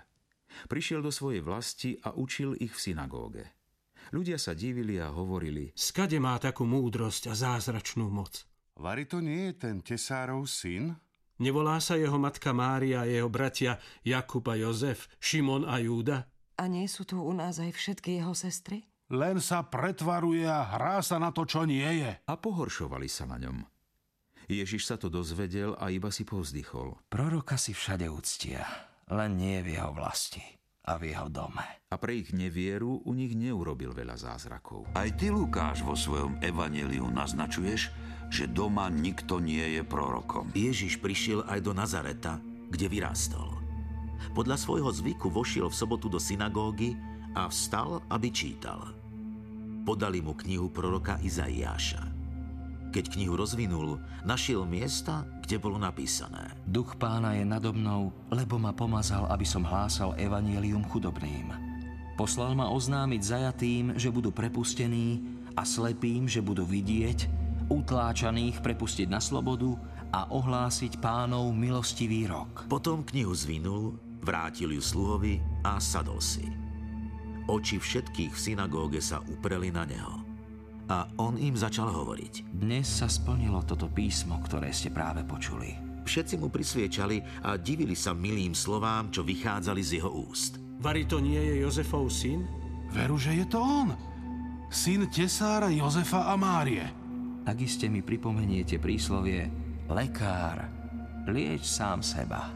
Prišiel 0.70 1.02
do 1.02 1.10
svojej 1.10 1.42
vlasti 1.42 1.98
a 2.06 2.14
učil 2.14 2.54
ich 2.62 2.74
v 2.74 2.84
synagóge. 2.92 3.44
Ľudia 4.14 4.38
sa 4.38 4.54
divili 4.54 5.02
a 5.02 5.10
hovorili, 5.10 5.74
Skade 5.74 6.22
má 6.22 6.38
takú 6.38 6.70
múdrosť 6.70 7.32
a 7.32 7.34
zázračnú 7.34 8.06
moc? 8.12 8.46
Vary 8.78 9.10
to 9.10 9.22
nie 9.22 9.50
je 9.50 9.54
ten 9.58 9.82
tesárov 9.82 10.46
syn? 10.46 10.94
Nevolá 11.42 11.82
sa 11.82 11.98
jeho 11.98 12.22
matka 12.22 12.54
Mária 12.54 13.06
a 13.06 13.10
jeho 13.10 13.30
bratia 13.30 13.82
Jakub 14.06 14.46
a 14.50 14.56
Jozef, 14.58 15.10
Šimon 15.18 15.66
a 15.66 15.82
Júda? 15.82 16.30
A 16.62 16.70
nie 16.70 16.86
sú 16.86 17.02
tu 17.10 17.18
u 17.18 17.34
nás 17.34 17.58
aj 17.58 17.74
všetky 17.74 18.22
jeho 18.22 18.38
sestry? 18.38 18.86
Len 19.14 19.38
sa 19.38 19.62
pretvaruje 19.62 20.42
a 20.42 20.66
hrá 20.74 20.98
sa 21.06 21.22
na 21.22 21.30
to, 21.30 21.46
čo 21.46 21.70
nie 21.70 21.86
je. 22.02 22.12
A 22.26 22.34
pohoršovali 22.34 23.06
sa 23.06 23.30
na 23.30 23.38
ňom. 23.38 23.62
Ježiš 24.50 24.90
sa 24.90 24.98
to 24.98 25.06
dozvedel 25.06 25.78
a 25.78 25.94
iba 25.94 26.10
si 26.10 26.26
povzdychol. 26.26 26.98
Proroka 27.14 27.54
si 27.54 27.78
všade 27.78 28.10
úctia, 28.10 28.66
len 29.14 29.38
nie 29.38 29.62
v 29.62 29.78
jeho 29.78 29.94
vlasti 29.94 30.42
a 30.90 30.98
v 30.98 31.14
jeho 31.14 31.30
dome. 31.30 31.86
A 31.94 31.96
pre 32.02 32.26
ich 32.26 32.34
nevieru 32.34 33.06
u 33.06 33.14
nich 33.14 33.38
neurobil 33.38 33.94
veľa 33.94 34.18
zázrakov. 34.18 34.90
Aj 34.98 35.08
ty, 35.14 35.30
Lukáš, 35.30 35.86
vo 35.86 35.94
svojom 35.94 36.42
evaneliu 36.42 37.06
naznačuješ, 37.06 37.94
že 38.34 38.50
doma 38.50 38.90
nikto 38.90 39.38
nie 39.38 39.78
je 39.78 39.86
prorokom. 39.86 40.50
Ježiš 40.58 40.98
prišiel 40.98 41.46
aj 41.46 41.62
do 41.62 41.72
Nazareta, 41.78 42.42
kde 42.74 42.90
vyrástol. 42.90 43.62
Podľa 44.34 44.58
svojho 44.58 44.90
zvyku 44.90 45.30
vošiel 45.30 45.70
v 45.70 45.78
sobotu 45.78 46.10
do 46.10 46.18
synagógy 46.18 46.98
a 47.38 47.46
vstal, 47.46 48.02
aby 48.10 48.34
čítal 48.34 49.03
podali 49.84 50.24
mu 50.24 50.34
knihu 50.34 50.72
proroka 50.72 51.20
Izaiáša. 51.20 52.02
Keď 52.94 53.20
knihu 53.20 53.36
rozvinul, 53.36 53.98
našiel 54.24 54.64
miesta, 54.70 55.26
kde 55.44 55.58
bolo 55.58 55.82
napísané. 55.82 56.56
Duch 56.64 56.96
pána 56.96 57.36
je 57.36 57.44
nado 57.44 57.74
mnou, 57.74 58.14
lebo 58.32 58.56
ma 58.62 58.72
pomazal, 58.72 59.28
aby 59.34 59.44
som 59.44 59.66
hlásal 59.66 60.16
evanielium 60.16 60.86
chudobným. 60.88 61.52
Poslal 62.14 62.54
ma 62.54 62.70
oznámiť 62.70 63.22
zajatým, 63.26 63.86
že 63.98 64.14
budú 64.14 64.30
prepustení 64.30 65.26
a 65.58 65.66
slepým, 65.66 66.30
že 66.30 66.46
budú 66.46 66.64
vidieť, 66.64 67.26
utláčaných 67.74 68.62
prepustiť 68.62 69.10
na 69.10 69.18
slobodu 69.18 69.74
a 70.14 70.30
ohlásiť 70.30 71.02
pánov 71.02 71.50
milostivý 71.58 72.30
rok. 72.30 72.70
Potom 72.70 73.02
knihu 73.02 73.34
zvinul, 73.34 73.98
vrátil 74.22 74.78
ju 74.78 74.82
sluhovi 74.86 75.42
a 75.66 75.82
sadol 75.82 76.22
si. 76.22 76.63
Oči 77.44 77.76
všetkých 77.76 78.32
v 78.32 78.40
synagóge 78.40 79.04
sa 79.04 79.20
upreli 79.20 79.68
na 79.68 79.84
neho. 79.84 80.24
A 80.88 81.08
on 81.20 81.36
im 81.36 81.60
začal 81.60 81.92
hovoriť. 81.92 82.56
Dnes 82.56 82.88
sa 82.88 83.12
splnilo 83.12 83.64
toto 83.68 83.92
písmo, 83.92 84.40
ktoré 84.48 84.72
ste 84.72 84.92
práve 84.96 85.28
počuli. 85.28 85.76
Všetci 86.04 86.40
mu 86.40 86.48
prisviečali 86.48 87.44
a 87.44 87.56
divili 87.60 87.96
sa 87.96 88.16
milým 88.16 88.56
slovám, 88.56 89.12
čo 89.12 89.28
vychádzali 89.28 89.82
z 89.84 89.92
jeho 90.00 90.12
úst. 90.12 90.60
Vary 90.80 91.04
to 91.08 91.20
nie 91.20 91.40
je 91.40 91.64
Jozefov 91.64 92.12
syn? 92.12 92.48
Veru, 92.92 93.20
že 93.20 93.36
je 93.36 93.46
to 93.48 93.60
on. 93.60 93.96
Syn 94.72 95.08
tesára 95.08 95.72
Jozefa 95.72 96.32
a 96.32 96.36
Márie. 96.40 96.84
Ak 97.44 97.60
iste 97.60 97.92
mi 97.92 98.00
pripomeniete 98.00 98.80
príslovie 98.80 99.52
Lekár, 99.92 100.68
lieč 101.28 101.68
sám 101.68 102.00
seba. 102.00 102.52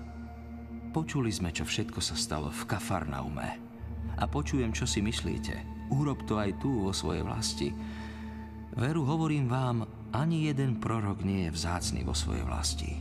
Počuli 0.95 1.31
sme, 1.31 1.51
čo 1.51 1.67
všetko 1.67 1.99
sa 1.99 2.15
stalo 2.15 2.47
v 2.47 2.63
Kafarnaume 2.67 3.66
a 4.15 4.23
počujem, 4.25 4.71
čo 4.71 4.87
si 4.87 5.03
myslíte. 5.03 5.77
Urob 5.91 6.23
to 6.27 6.39
aj 6.39 6.59
tu 6.59 6.83
vo 6.83 6.91
svojej 6.91 7.23
vlasti. 7.23 7.69
Veru 8.75 9.07
hovorím 9.07 9.47
vám, 9.47 9.87
ani 10.15 10.47
jeden 10.47 10.79
prorok 10.79 11.23
nie 11.23 11.47
je 11.47 11.55
vzácný 11.55 12.03
vo 12.03 12.15
svojej 12.15 12.43
vlasti. 12.43 12.91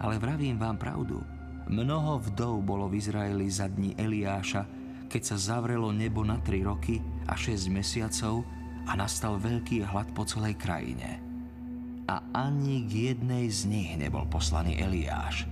Ale 0.00 0.16
vravím 0.16 0.56
vám 0.56 0.80
pravdu. 0.80 1.20
Mnoho 1.68 2.20
vdov 2.20 2.64
bolo 2.66 2.90
v 2.90 2.98
Izraeli 2.98 3.46
za 3.48 3.70
dní 3.70 3.94
Eliáša, 3.94 4.66
keď 5.06 5.22
sa 5.22 5.36
zavrelo 5.38 5.92
nebo 5.94 6.24
na 6.26 6.40
tri 6.40 6.64
roky 6.64 6.98
a 7.28 7.36
6 7.38 7.70
mesiacov 7.70 8.42
a 8.88 8.92
nastal 8.98 9.38
veľký 9.38 9.86
hlad 9.86 10.10
po 10.16 10.26
celej 10.26 10.58
krajine. 10.58 11.22
A 12.10 12.18
ani 12.34 12.82
k 12.88 13.14
jednej 13.14 13.46
z 13.46 13.70
nich 13.70 13.90
nebol 13.94 14.26
poslaný 14.26 14.74
Eliáš, 14.80 15.46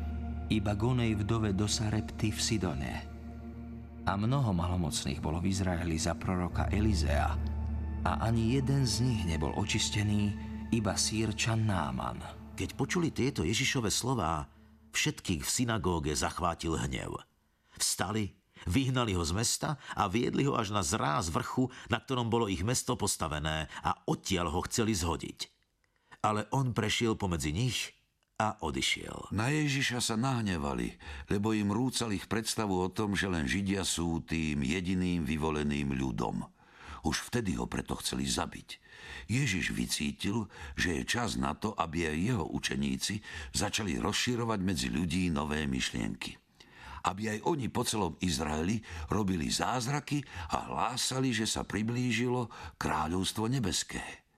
iba 0.51 0.75
gonej 0.75 1.15
vdove 1.15 1.55
do 1.55 1.71
Sarepty 1.71 2.35
v 2.35 2.41
Sidone 2.43 3.10
a 4.11 4.19
mnoho 4.19 4.51
malomocných 4.51 5.23
bolo 5.23 5.39
v 5.39 5.55
Izraeli 5.55 5.95
za 5.95 6.19
proroka 6.19 6.67
Elizea 6.75 7.31
a 8.03 8.27
ani 8.27 8.59
jeden 8.59 8.83
z 8.83 9.07
nich 9.07 9.23
nebol 9.23 9.55
očistený, 9.55 10.35
iba 10.75 10.99
sírčan 10.99 11.63
Náman. 11.63 12.19
Keď 12.59 12.75
počuli 12.75 13.15
tieto 13.15 13.47
Ježišove 13.47 13.87
slová, 13.87 14.51
všetkých 14.91 15.47
v 15.47 15.51
synagóge 15.51 16.11
zachvátil 16.19 16.75
hnev. 16.75 17.23
Vstali, 17.79 18.35
vyhnali 18.67 19.15
ho 19.15 19.23
z 19.23 19.31
mesta 19.31 19.79
a 19.95 20.11
viedli 20.11 20.43
ho 20.43 20.59
až 20.59 20.75
na 20.75 20.83
zráz 20.83 21.31
vrchu, 21.31 21.71
na 21.87 22.03
ktorom 22.03 22.27
bolo 22.27 22.51
ich 22.51 22.67
mesto 22.67 22.99
postavené 22.99 23.71
a 23.87 23.95
odtiaľ 24.11 24.51
ho 24.51 24.61
chceli 24.67 24.91
zhodiť. 24.91 25.47
Ale 26.27 26.51
on 26.51 26.75
prešiel 26.75 27.15
pomedzi 27.15 27.55
nich 27.55 27.95
a 28.41 28.57
odišiel. 28.65 29.37
Na 29.37 29.53
Ježiša 29.53 30.01
sa 30.01 30.17
nahnevali, 30.17 30.97
lebo 31.29 31.53
im 31.53 31.69
rúcal 31.69 32.09
ich 32.17 32.25
predstavu 32.25 32.73
o 32.73 32.89
tom, 32.89 33.13
že 33.13 33.29
len 33.29 33.45
Židia 33.45 33.85
sú 33.85 34.25
tým 34.25 34.65
jediným 34.65 35.29
vyvoleným 35.29 35.93
ľudom. 35.93 36.49
Už 37.05 37.29
vtedy 37.29 37.61
ho 37.61 37.69
preto 37.69 38.01
chceli 38.01 38.25
zabiť. 38.25 38.81
Ježiš 39.29 39.77
vycítil, 39.77 40.49
že 40.73 41.01
je 41.01 41.03
čas 41.05 41.37
na 41.37 41.53
to, 41.53 41.77
aby 41.77 42.09
aj 42.09 42.17
jeho 42.17 42.47
učeníci 42.49 43.21
začali 43.53 44.01
rozširovať 44.01 44.59
medzi 44.65 44.89
ľudí 44.89 45.29
nové 45.29 45.69
myšlienky. 45.69 46.41
Aby 47.05 47.37
aj 47.37 47.39
oni 47.45 47.69
po 47.73 47.85
celom 47.85 48.17
Izraeli 48.21 48.81
robili 49.09 49.49
zázraky 49.49 50.21
a 50.53 50.69
hlásali, 50.69 51.33
že 51.33 51.49
sa 51.49 51.65
priblížilo 51.65 52.49
kráľovstvo 52.77 53.49
nebeské. 53.49 54.30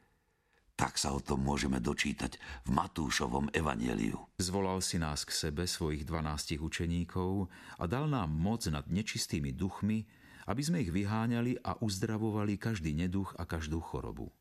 Tak 0.82 0.98
sa 0.98 1.14
o 1.14 1.22
tom 1.22 1.46
môžeme 1.46 1.78
dočítať 1.78 2.42
v 2.66 2.74
Matúšovom 2.74 3.54
evaneliu. 3.54 4.18
Zvolal 4.42 4.82
si 4.82 4.98
nás 4.98 5.22
k 5.22 5.30
sebe, 5.30 5.62
svojich 5.62 6.02
dvanástich 6.02 6.58
učeníkov, 6.58 7.46
a 7.78 7.86
dal 7.86 8.10
nám 8.10 8.34
moc 8.34 8.66
nad 8.66 8.82
nečistými 8.90 9.54
duchmi, 9.54 10.02
aby 10.50 10.58
sme 10.58 10.82
ich 10.82 10.90
vyháňali 10.90 11.62
a 11.62 11.78
uzdravovali 11.78 12.58
každý 12.58 12.98
neduch 12.98 13.30
a 13.38 13.46
každú 13.46 13.78
chorobu. 13.78 14.34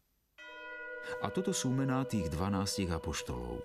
A 1.21 1.29
toto 1.29 1.53
sú 1.53 1.69
mená 1.69 2.01
tých 2.09 2.25
dvanástich 2.33 2.89
apoštolov. 2.89 3.61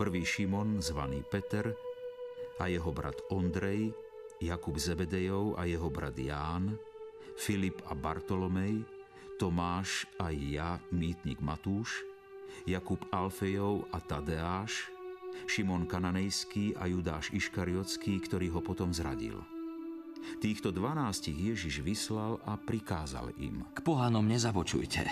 Prvý 0.00 0.24
Šimon, 0.24 0.80
zvaný 0.80 1.20
Peter, 1.28 1.76
a 2.56 2.72
jeho 2.72 2.88
brat 2.88 3.20
Ondrej, 3.28 3.92
Jakub 4.40 4.80
Zebedejov 4.80 5.60
a 5.60 5.68
jeho 5.68 5.92
brat 5.92 6.16
Ján, 6.16 6.72
Filip 7.36 7.84
a 7.84 7.92
Bartolomej, 7.92 8.96
Tomáš 9.38 10.10
a 10.18 10.34
ja, 10.34 10.82
mýtnik 10.90 11.38
Matúš, 11.38 12.02
Jakub 12.66 12.98
Alfejov 13.14 13.86
a 13.94 14.02
Tadeáš, 14.02 14.90
Šimon 15.46 15.86
Kananejský 15.86 16.74
a 16.74 16.90
Judáš 16.90 17.30
Iškariotský, 17.30 18.18
ktorý 18.18 18.50
ho 18.50 18.58
potom 18.58 18.90
zradil. 18.90 19.38
Týchto 20.42 20.74
dvanástich 20.74 21.38
Ježiš 21.38 21.86
vyslal 21.86 22.42
a 22.42 22.58
prikázal 22.58 23.30
im. 23.38 23.62
K 23.72 23.80
pohanom 23.86 24.26
nezabočujte 24.26 25.06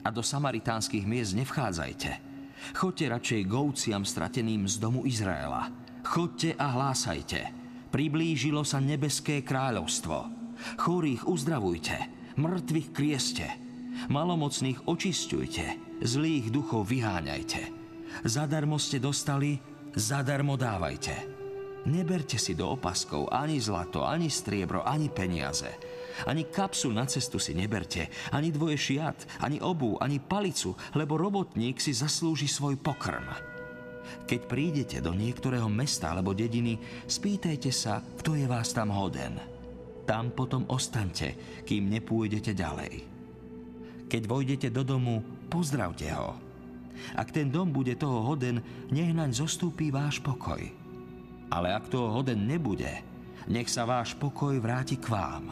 a 0.00 0.08
do 0.08 0.24
samaritánskych 0.24 1.04
miest 1.04 1.36
nevchádzajte. 1.36 2.10
Chodte 2.72 3.04
radšej 3.12 3.42
k 3.44 3.52
ovciam 3.52 4.06
strateným 4.06 4.64
z 4.64 4.80
domu 4.80 5.04
Izraela. 5.04 5.68
Chodte 6.00 6.56
a 6.56 6.66
hlásajte. 6.72 7.52
Priblížilo 7.92 8.64
sa 8.64 8.80
nebeské 8.80 9.44
kráľovstvo. 9.44 10.16
Chorých 10.80 11.28
uzdravujte, 11.28 11.96
mŕtvych 12.40 12.88
krieste, 12.94 13.46
malomocných 14.12 14.84
očisťujte, 14.86 15.66
zlých 16.04 16.52
duchov 16.52 16.88
vyháňajte. 16.88 17.62
Zadarmo 18.24 18.80
ste 18.80 19.02
dostali, 19.02 19.58
zadarmo 19.92 20.56
dávajte. 20.56 21.36
Neberte 21.86 22.34
si 22.34 22.58
do 22.58 22.74
opaskov 22.74 23.30
ani 23.30 23.62
zlato, 23.62 24.02
ani 24.02 24.26
striebro, 24.26 24.82
ani 24.82 25.06
peniaze. 25.06 25.70
Ani 26.26 26.48
kapsu 26.48 26.90
na 26.90 27.06
cestu 27.06 27.38
si 27.38 27.54
neberte, 27.54 28.08
ani 28.32 28.50
dvoje 28.50 28.74
šiat, 28.74 29.44
ani 29.44 29.62
obu, 29.62 29.94
ani 30.00 30.18
palicu, 30.18 30.74
lebo 30.96 31.14
robotník 31.20 31.78
si 31.78 31.94
zaslúži 31.94 32.50
svoj 32.50 32.80
pokrm. 32.80 33.28
Keď 34.26 34.40
prídete 34.50 34.98
do 34.98 35.14
niektorého 35.14 35.70
mesta 35.70 36.10
alebo 36.10 36.34
dediny, 36.34 36.78
spýtajte 37.06 37.70
sa, 37.70 38.02
kto 38.02 38.34
je 38.34 38.46
vás 38.50 38.74
tam 38.74 38.90
hoden. 38.90 39.38
Tam 40.02 40.34
potom 40.34 40.66
ostaňte, 40.66 41.62
kým 41.62 41.86
nepôjdete 41.90 42.54
ďalej. 42.54 43.15
Keď 44.06 44.22
vojdete 44.26 44.68
do 44.70 44.86
domu, 44.86 45.22
pozdravte 45.50 46.06
ho. 46.14 46.38
Ak 47.14 47.34
ten 47.34 47.52
dom 47.52 47.74
bude 47.74 47.94
toho 47.98 48.22
hoden, 48.24 48.62
nech 48.88 49.12
naň 49.12 49.34
zostúpi 49.34 49.90
váš 49.92 50.22
pokoj. 50.22 50.62
Ale 51.50 51.68
ak 51.70 51.90
toho 51.90 52.10
hoden 52.10 52.46
nebude, 52.46 52.90
nech 53.46 53.70
sa 53.70 53.86
váš 53.86 54.14
pokoj 54.18 54.56
vráti 54.58 54.98
k 54.98 55.10
vám. 55.10 55.44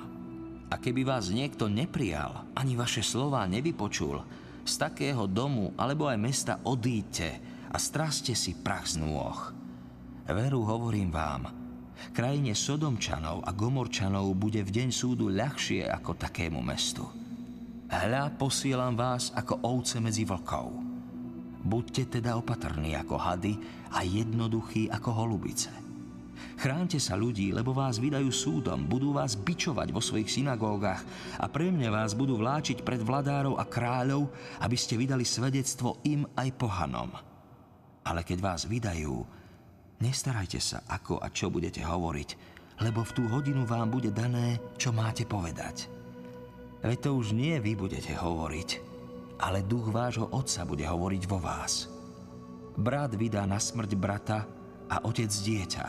A 0.73 0.75
keby 0.81 1.07
vás 1.07 1.31
niekto 1.31 1.71
neprijal, 1.71 2.49
ani 2.59 2.75
vaše 2.75 3.05
slová 3.05 3.47
nevypočul, 3.47 4.23
z 4.65 4.75
takého 4.81 5.29
domu 5.29 5.77
alebo 5.77 6.09
aj 6.09 6.19
mesta 6.19 6.55
odíďte 6.65 7.31
a 7.71 7.77
straste 7.77 8.33
si 8.33 8.57
prach 8.57 8.89
z 8.89 8.99
nôh. 9.05 9.53
Veru 10.25 10.65
hovorím 10.65 11.13
vám, 11.13 11.53
krajine 12.17 12.57
Sodomčanov 12.57 13.45
a 13.45 13.53
Gomorčanov 13.53 14.33
bude 14.33 14.65
v 14.65 14.71
deň 14.73 14.89
súdu 14.89 15.29
ľahšie 15.29 15.85
ako 15.85 16.17
takému 16.17 16.65
mestu. 16.65 17.05
Hľa 17.95 18.35
posielam 18.35 18.99
vás 18.99 19.31
ako 19.39 19.63
ovce 19.71 20.03
medzi 20.03 20.27
vlkov. 20.27 20.67
Buďte 21.63 22.19
teda 22.19 22.35
opatrní 22.35 22.99
ako 22.99 23.15
hady 23.15 23.55
a 23.95 24.03
jednoduchí 24.03 24.91
ako 24.91 25.15
holubice. 25.15 25.71
Chránte 26.59 26.99
sa 26.99 27.15
ľudí, 27.15 27.55
lebo 27.55 27.71
vás 27.71 28.03
vydajú 28.03 28.35
súdom, 28.35 28.91
budú 28.91 29.15
vás 29.15 29.39
bičovať 29.39 29.95
vo 29.95 30.03
svojich 30.03 30.27
synagógach 30.27 31.07
a 31.39 31.47
pre 31.47 31.71
mňa 31.71 31.95
vás 31.95 32.19
budú 32.19 32.35
vláčiť 32.35 32.83
pred 32.83 32.99
vladárov 32.99 33.63
a 33.63 33.65
kráľov, 33.65 34.27
aby 34.59 34.75
ste 34.75 34.99
vydali 34.99 35.23
svedectvo 35.23 36.03
im 36.03 36.27
aj 36.35 36.51
pohanom. 36.59 37.15
Ale 38.03 38.27
keď 38.27 38.39
vás 38.43 38.67
vydajú, 38.67 39.23
nestarajte 40.03 40.59
sa, 40.59 40.83
ako 40.91 41.23
a 41.23 41.31
čo 41.31 41.47
budete 41.47 41.87
hovoriť, 41.87 42.31
lebo 42.83 43.07
v 43.07 43.15
tú 43.15 43.23
hodinu 43.31 43.63
vám 43.63 43.95
bude 43.95 44.11
dané, 44.11 44.59
čo 44.83 44.91
máte 44.91 45.23
povedať. 45.23 45.94
Veď 46.85 46.99
to 47.01 47.11
už 47.17 47.33
nie 47.33 47.57
vy 47.65 47.73
budete 47.81 48.13
hovoriť, 48.13 48.71
ale 49.41 49.65
duch 49.65 49.89
vášho 49.89 50.29
otca 50.29 50.69
bude 50.69 50.85
hovoriť 50.85 51.23
vo 51.25 51.41
vás. 51.41 51.89
Brat 52.77 53.17
vydá 53.17 53.49
na 53.49 53.57
smrť 53.57 53.91
brata 53.97 54.45
a 54.93 55.01
otec 55.09 55.33
dieťa. 55.33 55.87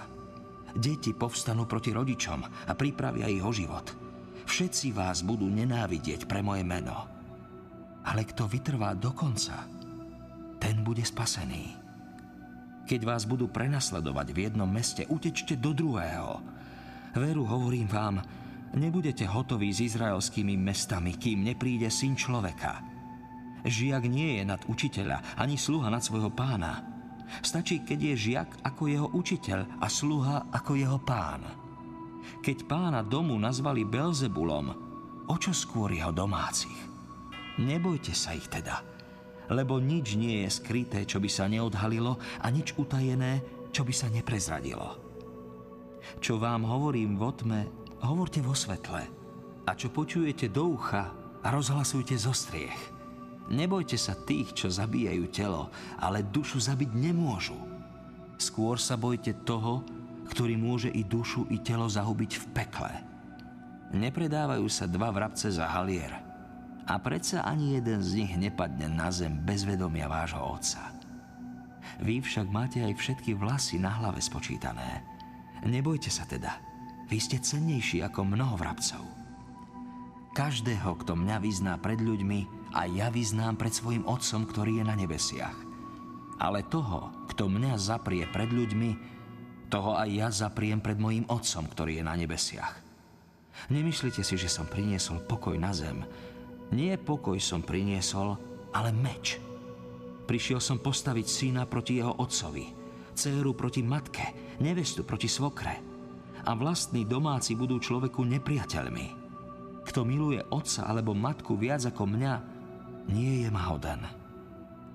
Deti 0.79 1.11
povstanú 1.11 1.67
proti 1.67 1.91
rodičom 1.91 2.39
a 2.47 2.71
pripravia 2.79 3.27
ich 3.27 3.43
o 3.43 3.51
život. 3.51 3.91
Všetci 4.47 4.95
vás 4.95 5.19
budú 5.19 5.51
nenávidieť 5.51 6.31
pre 6.31 6.39
moje 6.39 6.63
meno. 6.63 7.11
Ale 8.07 8.23
kto 8.23 8.47
vytrvá 8.47 8.95
do 8.95 9.11
konca, 9.11 9.67
ten 10.63 10.79
bude 10.79 11.03
spasený. 11.03 11.75
Keď 12.85 13.01
vás 13.01 13.25
budú 13.25 13.49
prenasledovať 13.49 14.27
v 14.31 14.37
jednom 14.47 14.69
meste, 14.69 15.03
utečte 15.09 15.57
do 15.57 15.73
druhého. 15.73 16.39
Veru, 17.17 17.43
hovorím 17.49 17.89
vám, 17.89 18.21
nebudete 18.75 19.23
hotoví 19.25 19.71
s 19.71 19.81
izraelskými 19.81 20.59
mestami, 20.59 21.15
kým 21.15 21.47
nepríde 21.47 21.87
syn 21.87 22.13
človeka. 22.13 22.83
Žiak 23.65 24.03
nie 24.05 24.37
je 24.37 24.43
nad 24.45 24.61
učiteľa, 24.69 25.39
ani 25.41 25.57
sluha 25.57 25.89
nad 25.89 26.03
svojho 26.03 26.29
pána. 26.29 26.85
Stačí, 27.41 27.81
keď 27.81 28.13
je 28.13 28.15
žiak 28.29 28.49
ako 28.61 28.83
jeho 28.85 29.07
učiteľ 29.17 29.81
a 29.81 29.87
sluha 29.89 30.53
ako 30.53 30.77
jeho 30.77 30.99
pán. 31.01 31.41
Keď 32.45 32.69
pána 32.69 33.01
domu 33.01 33.33
nazvali 33.41 33.81
Belzebulom, 33.81 34.67
o 35.25 35.35
čo 35.41 35.49
skôr 35.49 35.89
jeho 35.89 36.13
domácich? 36.13 36.77
Nebojte 37.57 38.13
sa 38.13 38.37
ich 38.37 38.45
teda, 38.45 38.85
lebo 39.49 39.81
nič 39.81 40.13
nie 40.13 40.45
je 40.45 40.49
skryté, 40.53 41.09
čo 41.09 41.17
by 41.17 41.29
sa 41.31 41.49
neodhalilo 41.49 42.21
a 42.43 42.47
nič 42.53 42.77
utajené, 42.77 43.41
čo 43.73 43.81
by 43.81 43.93
sa 43.95 44.13
neprezradilo. 44.13 45.01
Čo 46.21 46.37
vám 46.37 46.69
hovorím 46.69 47.17
vo 47.17 47.33
tme, 47.33 47.84
hovorte 48.03 48.43
vo 48.43 48.51
svetle. 48.51 49.03
A 49.65 49.71
čo 49.73 49.89
počujete 49.89 50.51
do 50.51 50.75
ucha, 50.75 51.13
rozhlasujte 51.45 52.17
zo 52.17 52.35
striech. 52.35 52.95
Nebojte 53.45 53.95
sa 53.95 54.17
tých, 54.17 54.57
čo 54.57 54.73
zabíjajú 54.73 55.25
telo, 55.29 55.69
ale 56.01 56.25
dušu 56.25 56.57
zabiť 56.57 56.91
nemôžu. 56.97 57.57
Skôr 58.41 58.81
sa 58.81 58.97
bojte 58.97 59.37
toho, 59.45 59.85
ktorý 60.33 60.57
môže 60.57 60.89
i 60.89 61.05
dušu, 61.05 61.45
i 61.53 61.61
telo 61.61 61.85
zahubiť 61.85 62.31
v 62.41 62.45
pekle. 62.57 62.93
Nepredávajú 63.93 64.65
sa 64.65 64.89
dva 64.89 65.13
vrabce 65.13 65.53
za 65.53 65.69
halier. 65.69 66.09
A 66.85 66.97
predsa 67.01 67.45
ani 67.45 67.77
jeden 67.77 68.01
z 68.01 68.25
nich 68.25 68.33
nepadne 68.33 68.89
na 68.89 69.13
zem 69.13 69.37
bez 69.45 69.65
vedomia 69.65 70.09
vášho 70.09 70.41
otca. 70.41 70.89
Vy 72.01 72.21
však 72.25 72.49
máte 72.49 72.81
aj 72.81 72.97
všetky 72.97 73.37
vlasy 73.37 73.77
na 73.77 73.93
hlave 73.93 74.21
spočítané. 74.21 75.05
Nebojte 75.65 76.09
sa 76.09 76.25
teda, 76.25 76.57
vy 77.09 77.17
ste 77.21 77.37
cennejší 77.41 78.01
ako 78.05 78.25
mnoho 78.25 78.57
vrabcov. 78.57 79.03
Každého, 80.35 80.99
kto 80.99 81.15
mňa 81.15 81.37
vyzná 81.39 81.73
pred 81.79 82.01
ľuďmi, 82.03 82.65
a 82.75 82.91
ja 82.91 83.07
vyznám 83.07 83.55
pred 83.55 83.71
svojim 83.71 84.03
Otcom, 84.03 84.43
ktorý 84.43 84.83
je 84.83 84.85
na 84.85 84.99
nebesiach. 84.99 85.55
Ale 86.35 86.67
toho, 86.67 87.15
kto 87.31 87.47
mňa 87.47 87.79
zaprie 87.79 88.27
pred 88.27 88.51
ľuďmi, 88.51 89.15
toho 89.71 89.95
aj 89.95 90.09
ja 90.11 90.27
zapriem 90.27 90.83
pred 90.83 90.99
mojim 90.99 91.23
Otcom, 91.31 91.71
ktorý 91.71 92.03
je 92.03 92.03
na 92.03 92.19
nebesiach. 92.19 92.83
Nemyslíte 93.71 94.19
si, 94.27 94.35
že 94.35 94.51
som 94.51 94.67
priniesol 94.67 95.23
pokoj 95.23 95.55
na 95.55 95.71
zem. 95.71 96.03
Nie 96.75 96.99
pokoj 96.99 97.39
som 97.39 97.63
priniesol, 97.63 98.35
ale 98.75 98.91
meč. 98.91 99.39
Prišiel 100.27 100.59
som 100.59 100.83
postaviť 100.83 101.27
syna 101.31 101.63
proti 101.63 102.03
jeho 102.03 102.11
otcovi, 102.19 102.75
dceru 103.15 103.55
proti 103.55 103.79
matke, 103.79 104.59
nevestu 104.59 105.07
proti 105.07 105.31
svokre. 105.31 105.94
A 106.45 106.53
vlastní 106.53 107.09
domáci 107.09 107.57
budú 107.57 107.81
človeku 107.81 108.21
nepriateľmi. 108.21 109.07
Kto 109.85 110.05
miluje 110.05 110.41
otca 110.53 110.85
alebo 110.85 111.17
matku 111.17 111.57
viac 111.57 111.85
ako 111.89 112.05
mňa, 112.05 112.33
nie 113.09 113.45
je 113.45 113.49
ma 113.49 113.69
hoden. 113.69 114.01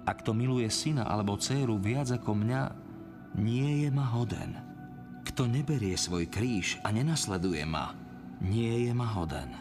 A 0.06 0.10
kto 0.14 0.34
miluje 0.34 0.66
syna 0.70 1.06
alebo 1.06 1.38
dceru 1.38 1.78
viac 1.78 2.10
ako 2.10 2.38
mňa, 2.38 2.62
nie 3.38 3.86
je 3.86 3.88
ma 3.90 4.06
hoden. 4.10 4.58
Kto 5.26 5.46
neberie 5.46 5.94
svoj 5.94 6.26
kríž 6.26 6.82
a 6.82 6.90
nenasleduje 6.90 7.62
ma, 7.66 7.94
nie 8.42 8.90
je 8.90 8.92
ma 8.94 9.06
hoden. 9.06 9.54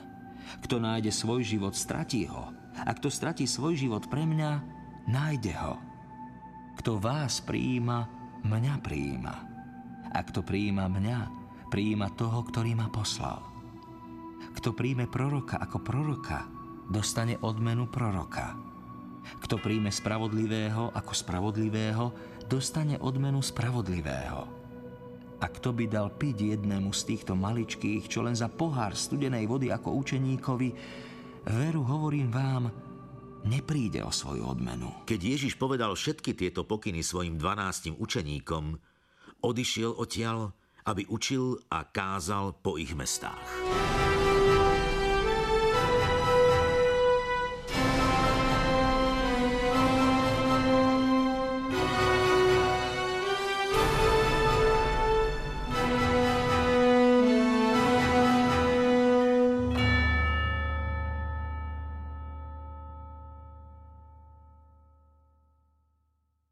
Kto 0.65 0.81
nájde 0.81 1.13
svoj 1.13 1.45
život, 1.45 1.77
stratí 1.77 2.25
ho. 2.25 2.49
A 2.85 2.89
kto 2.97 3.13
stratí 3.13 3.45
svoj 3.45 3.77
život 3.77 4.09
pre 4.09 4.25
mňa, 4.25 4.51
nájde 5.05 5.53
ho. 5.61 5.77
Kto 6.81 6.97
vás 6.97 7.43
prijíma, 7.43 8.07
mňa 8.41 8.75
prijíma. 8.81 9.35
A 10.09 10.19
kto 10.25 10.41
prijíma 10.41 10.89
mňa, 10.89 11.38
prijíma 11.69 12.17
toho, 12.17 12.41
ktorý 12.49 12.73
ma 12.73 12.89
poslal. 12.89 13.45
Kto 14.57 14.73
príjme 14.73 15.05
proroka 15.05 15.61
ako 15.61 15.79
proroka, 15.79 16.49
dostane 16.89 17.37
odmenu 17.39 17.85
proroka. 17.87 18.57
Kto 19.45 19.61
príjme 19.61 19.93
spravodlivého 19.93 20.89
ako 20.89 21.13
spravodlivého, 21.13 22.05
dostane 22.49 22.97
odmenu 22.97 23.45
spravodlivého. 23.45 24.41
A 25.39 25.45
kto 25.47 25.71
by 25.71 25.85
dal 25.87 26.11
piť 26.11 26.57
jednému 26.57 26.91
z 26.91 27.01
týchto 27.15 27.37
maličkých, 27.37 28.11
čo 28.11 28.25
len 28.25 28.35
za 28.35 28.51
pohár 28.51 28.97
studenej 28.97 29.47
vody 29.47 29.71
ako 29.71 29.95
učeníkovi, 30.01 30.69
veru 31.47 31.85
hovorím 31.85 32.27
vám, 32.27 32.67
nepríde 33.47 34.03
o 34.03 34.11
svoju 34.11 34.43
odmenu. 34.43 34.91
Keď 35.07 35.19
Ježiš 35.19 35.55
povedal 35.55 35.95
všetky 35.95 36.35
tieto 36.35 36.67
pokyny 36.67 36.99
svojim 36.99 37.39
dvanáctim 37.39 37.95
učeníkom, 37.95 38.75
odišiel 39.39 39.95
odtiaľ, 39.95 40.51
aby 40.85 41.05
učil 41.05 41.57
a 41.71 41.83
kázal 41.83 42.55
po 42.61 42.77
ich 42.77 42.95
mestách. 42.95 44.08